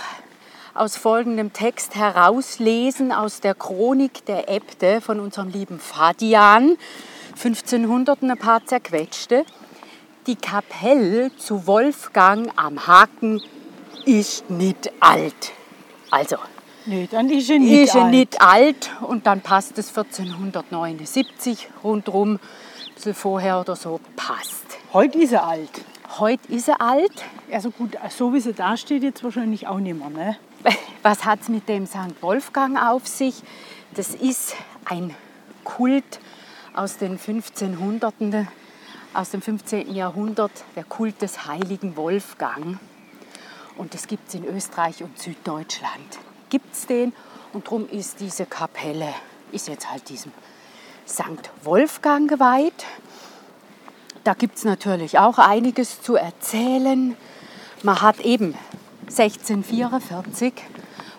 aus 0.74 0.96
folgendem 0.96 1.54
Text 1.54 1.94
herauslesen 1.94 3.10
aus 3.10 3.40
der 3.40 3.54
Chronik 3.54 4.26
der 4.26 4.50
Äbte 4.50 5.00
von 5.00 5.18
unserem 5.18 5.48
lieben 5.48 5.80
Fadian, 5.80 6.76
1500 7.30 8.22
ein 8.22 8.36
paar 8.36 8.64
zerquetschte. 8.66 9.44
Die 10.26 10.36
Kapelle 10.36 11.34
zu 11.36 11.66
Wolfgang 11.66 12.50
am 12.56 12.86
Haken 12.86 13.40
ist 14.04 14.50
nicht 14.50 14.90
alt. 15.00 15.52
Also, 16.10 16.36
Nee, 16.88 17.08
dann 17.10 17.28
ist 17.30 17.50
er 17.50 17.58
nicht 17.58 17.72
ist 17.72 17.94
er 17.96 18.04
alt. 18.04 18.10
nicht 18.12 18.40
alt 18.40 18.90
und 19.00 19.26
dann 19.26 19.40
passt 19.40 19.76
es 19.76 19.88
1479 19.88 21.68
rundherum, 21.82 22.34
ein 22.34 22.40
bisschen 22.94 23.14
vorher 23.14 23.60
oder 23.60 23.74
so, 23.74 23.98
passt. 24.14 24.78
Heute 24.92 25.18
ist 25.18 25.32
er 25.32 25.44
alt. 25.44 25.84
Heute 26.18 26.52
ist 26.52 26.68
er 26.68 26.80
alt. 26.80 27.24
Also 27.50 27.72
gut, 27.72 27.96
so 28.10 28.32
wie 28.32 28.40
sie 28.40 28.52
da 28.52 28.76
steht, 28.76 29.02
jetzt 29.02 29.24
wahrscheinlich 29.24 29.66
auch 29.66 29.80
nicht 29.80 29.98
mehr. 29.98 30.10
Ne? 30.10 30.36
Was 31.02 31.24
hat 31.24 31.40
es 31.42 31.48
mit 31.48 31.68
dem 31.68 31.86
St. 31.86 32.22
Wolfgang 32.22 32.80
auf 32.80 33.08
sich? 33.08 33.42
Das 33.94 34.14
ist 34.14 34.54
ein 34.84 35.12
Kult 35.64 36.20
aus 36.72 36.98
den 36.98 37.18
1500 37.18 38.14
aus 39.12 39.30
dem 39.30 39.42
15. 39.42 39.92
Jahrhundert, 39.92 40.52
der 40.76 40.84
Kult 40.84 41.20
des 41.20 41.46
heiligen 41.46 41.96
Wolfgang. 41.96 42.78
Und 43.76 43.92
das 43.92 44.06
gibt 44.06 44.28
es 44.28 44.34
in 44.34 44.44
Österreich 44.44 45.02
und 45.02 45.18
Süddeutschland. 45.18 46.18
Gibt 46.48 46.74
es 46.74 46.86
den 46.86 47.12
und 47.52 47.66
darum 47.66 47.88
ist 47.88 48.20
diese 48.20 48.46
Kapelle, 48.46 49.12
ist 49.52 49.68
jetzt 49.68 49.90
halt 49.90 50.08
diesem 50.08 50.32
St. 51.06 51.50
Wolfgang 51.62 52.28
geweiht. 52.28 52.84
Da 54.24 54.34
gibt 54.34 54.56
es 54.56 54.64
natürlich 54.64 55.18
auch 55.18 55.38
einiges 55.38 56.02
zu 56.02 56.16
erzählen. 56.16 57.16
Man 57.82 58.02
hat 58.02 58.20
eben 58.20 58.54
1644, 59.02 60.52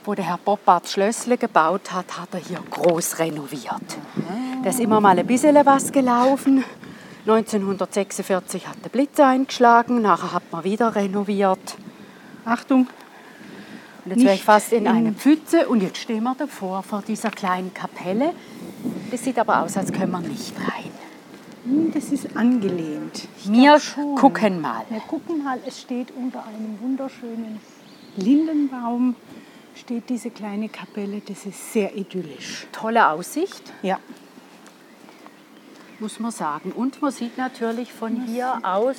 wo 0.04 0.14
der 0.14 0.26
Herr 0.26 0.38
Boppard 0.38 0.88
Schlössle 0.90 1.38
gebaut 1.38 1.92
hat, 1.94 2.18
hat 2.18 2.34
er 2.34 2.40
hier 2.40 2.60
groß 2.70 3.20
renoviert. 3.20 3.98
Da 4.64 4.70
ist 4.70 4.80
immer 4.80 5.00
mal 5.00 5.18
ein 5.18 5.28
bisschen 5.28 5.56
was 5.66 5.92
gelaufen. 5.92 6.64
1946 7.26 8.68
hat 8.68 8.78
der 8.84 8.90
Blitz 8.90 9.20
eingeschlagen, 9.20 10.02
nachher 10.02 10.34
hat 10.34 10.44
man 10.52 10.64
wieder 10.64 10.96
renoviert. 10.96 11.76
Achtung, 12.46 12.88
Und 14.12 14.18
jetzt 14.18 14.26
wäre 14.26 14.36
ich 14.36 14.44
fast 14.44 14.72
in 14.74 14.86
in- 14.86 14.88
eine 14.88 15.12
Pfütze 15.14 15.68
und 15.68 15.82
jetzt 15.84 15.98
stehen 15.98 16.24
wir 16.24 16.36
davor, 16.36 16.84
vor 16.84 17.04
dieser 17.08 17.30
kleinen 17.32 17.74
Kapelle. 17.74 18.34
Das 19.12 19.24
sieht 19.24 19.38
aber 19.40 19.62
aus, 19.64 19.78
als 19.78 19.92
können 19.92 20.12
wir 20.12 20.20
nicht 20.22 20.54
rein. 20.58 20.92
hm, 21.66 21.92
das 21.94 22.06
ist 22.12 22.36
angelehnt. 22.38 23.28
Ich 23.38 23.52
Wir 23.52 23.80
gucken 24.16 24.62
mal. 24.62 24.86
Wir 24.90 25.00
gucken 25.02 25.44
mal, 25.44 25.60
es 25.66 25.82
steht 25.82 26.12
unter 26.16 26.46
einem 26.46 26.78
wunderschönen 26.82 27.60
Lindenbaum, 28.16 29.16
steht 29.76 30.10
diese 30.10 30.30
kleine 30.30 30.70
Kapelle. 30.70 31.22
Das 31.28 31.46
ist 31.46 31.74
sehr 31.74 31.96
idyllisch. 31.96 32.68
Tolle 32.72 33.10
Aussicht, 33.10 33.74
Ja, 33.82 34.00
muss 36.00 36.20
man 36.20 36.32
sagen. 36.32 36.72
Und 36.72 37.02
man 37.02 37.12
sieht 37.12 37.38
natürlich 37.38 37.92
von 37.92 38.24
hier 38.28 38.60
aus 38.64 38.98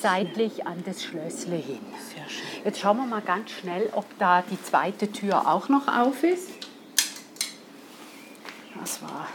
seitlich 0.00 0.66
an 0.66 0.82
das 0.84 1.02
Schlössle 1.02 1.56
hin. 1.56 1.80
sehr 2.14 2.28
schön. 2.28 2.64
Jetzt 2.64 2.80
schauen 2.80 2.98
wir 2.98 3.06
mal 3.06 3.22
ganz 3.22 3.50
schnell, 3.50 3.90
ob 3.92 4.06
da 4.18 4.42
die 4.42 4.62
zweite 4.62 5.10
Tür 5.10 5.48
auch 5.48 5.68
noch 5.68 5.88
auf 5.88 6.22
ist. 6.22 6.50
Das 8.78 9.02
war 9.02 9.28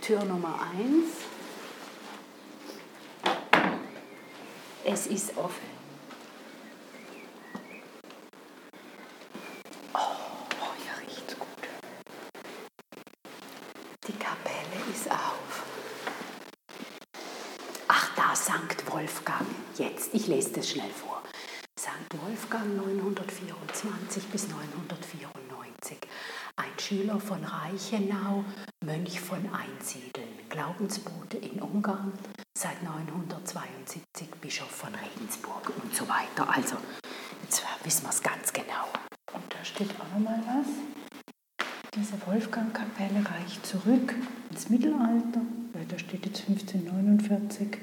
Tür 0.00 0.24
Nummer 0.24 0.58
eins. 0.74 1.08
Es 4.84 5.06
ist 5.06 5.36
offen. 5.36 5.70
Oh, 9.94 9.98
hier 10.78 11.06
riecht's 11.06 11.38
gut. 11.38 11.48
Die 14.08 14.12
Kapelle 14.12 14.90
ist 14.92 15.10
auf. 15.10 15.64
Ach, 17.86 18.10
da 18.16 18.34
Sankt 18.50 18.90
Wolfgang. 18.90 19.46
Jetzt, 19.78 20.12
ich 20.12 20.26
lese 20.26 20.50
das 20.54 20.68
schnell 20.68 20.90
vor. 20.90 21.22
Sankt 21.78 22.20
Wolfgang 22.20 22.76
924 22.78 24.24
bis 24.24 24.48
994. 24.48 25.98
Ein 26.56 26.76
Schüler 26.76 27.20
von 27.20 27.44
Reichenau, 27.44 28.44
Mönch 28.84 29.20
von 29.20 29.38
Einsiedeln, 29.54 30.26
Glaubensbote 30.48 31.36
in 31.36 31.62
Ungarn, 31.62 32.12
seit 32.58 32.82
972 32.82 34.28
Bischof 34.40 34.68
von 34.68 34.92
Regensburg 34.96 35.72
und 35.84 35.94
so 35.94 36.08
weiter. 36.08 36.52
Also, 36.52 36.74
jetzt 37.44 37.62
wissen 37.84 38.02
wir 38.02 38.10
es 38.10 38.20
ganz 38.20 38.52
genau. 38.52 38.88
Und 39.32 39.44
da 39.48 39.64
steht 39.64 39.90
auch 40.00 40.18
noch 40.18 40.28
mal 40.28 40.42
was. 40.48 40.66
Diese 41.94 42.14
Wolfgangkapelle 42.26 43.24
reicht 43.30 43.64
zurück 43.64 44.12
ins 44.50 44.68
Mittelalter. 44.68 45.42
Ja, 45.72 45.84
da 45.88 45.98
steht 46.00 46.26
jetzt 46.26 46.48
1549. 46.48 47.78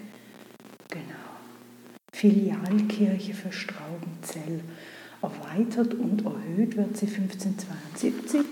Filialkirche 2.18 3.36
für 3.36 3.52
Straubenzell. 3.52 4.62
Erweitert 5.22 5.94
und 5.94 6.26
erhöht 6.26 6.76
wird 6.76 6.98
sie 6.98 7.06
1572 7.06 8.44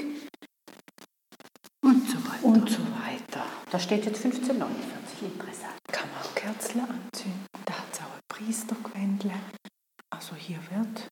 Und 1.84 2.08
so 2.08 2.18
weiter. 2.28 2.44
und 2.44 2.70
so 2.70 2.84
weiter. 2.84 3.44
Da 3.72 3.80
steht 3.80 4.06
jetzt 4.06 4.24
1549, 4.24 5.24
interessant. 5.24 5.74
Kann 5.92 6.08
man 6.12 6.22
auch 6.22 6.36
Kerzen 6.36 6.82
anzünden. 6.82 7.46
Da 7.66 7.74
hat 7.74 7.92
es 7.92 8.00
auch 8.02 8.14
ein 8.14 8.22
Priestergewändle. 8.28 9.32
Also 10.12 10.36
hier 10.36 10.60
wird 10.70 11.08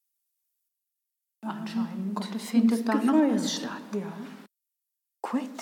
Anscheinend 1.46 2.16
Gottesdienst 2.16 2.50
findet 2.50 2.88
da 2.88 2.94
noch 2.96 3.34
was 3.34 3.56
statt. 3.56 3.82
Ja. 3.96 4.14
Gut. 5.24 5.60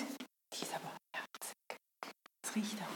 Die 0.54 0.62
ist 0.62 0.74
aber 0.74 0.92
herzig. 1.16 1.56
Es 2.44 2.54
riecht 2.54 2.76
auch 2.82 2.91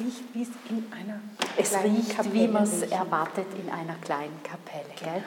riecht 0.00 0.34
es 0.34 0.48
in 0.70 0.86
einer 0.92 1.20
Es 1.56 1.74
riecht, 1.74 2.16
Kapelle 2.16 2.34
wie 2.34 2.48
man 2.48 2.62
es 2.62 2.82
erwartet 2.82 3.46
in 3.62 3.70
einer 3.70 3.94
kleinen 3.96 4.42
Kapelle. 4.42 4.94
Gell? 4.98 5.22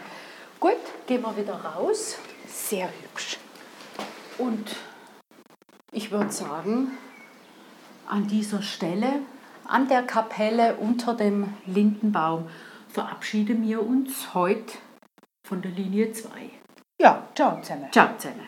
Gut, 0.59 1.07
gehen 1.07 1.21
wir 1.21 1.35
wieder 1.37 1.55
raus. 1.55 2.17
Sehr 2.47 2.87
hübsch. 2.87 3.37
Und 4.37 4.75
ich 5.91 6.11
würde 6.11 6.31
sagen, 6.31 6.91
an 8.07 8.27
dieser 8.27 8.61
Stelle, 8.61 9.19
an 9.65 9.87
der 9.87 10.03
Kapelle 10.03 10.75
unter 10.75 11.13
dem 11.13 11.53
Lindenbaum, 11.65 12.49
verabschieden 12.89 13.63
wir 13.63 13.85
uns 13.85 14.33
heute 14.33 14.73
von 15.47 15.61
der 15.61 15.71
Linie 15.71 16.11
2. 16.11 16.29
Ja, 16.99 17.27
ciao 17.35 17.59
zusammen. 17.61 17.91
Ciao 17.91 18.09
zusammen. 18.17 18.47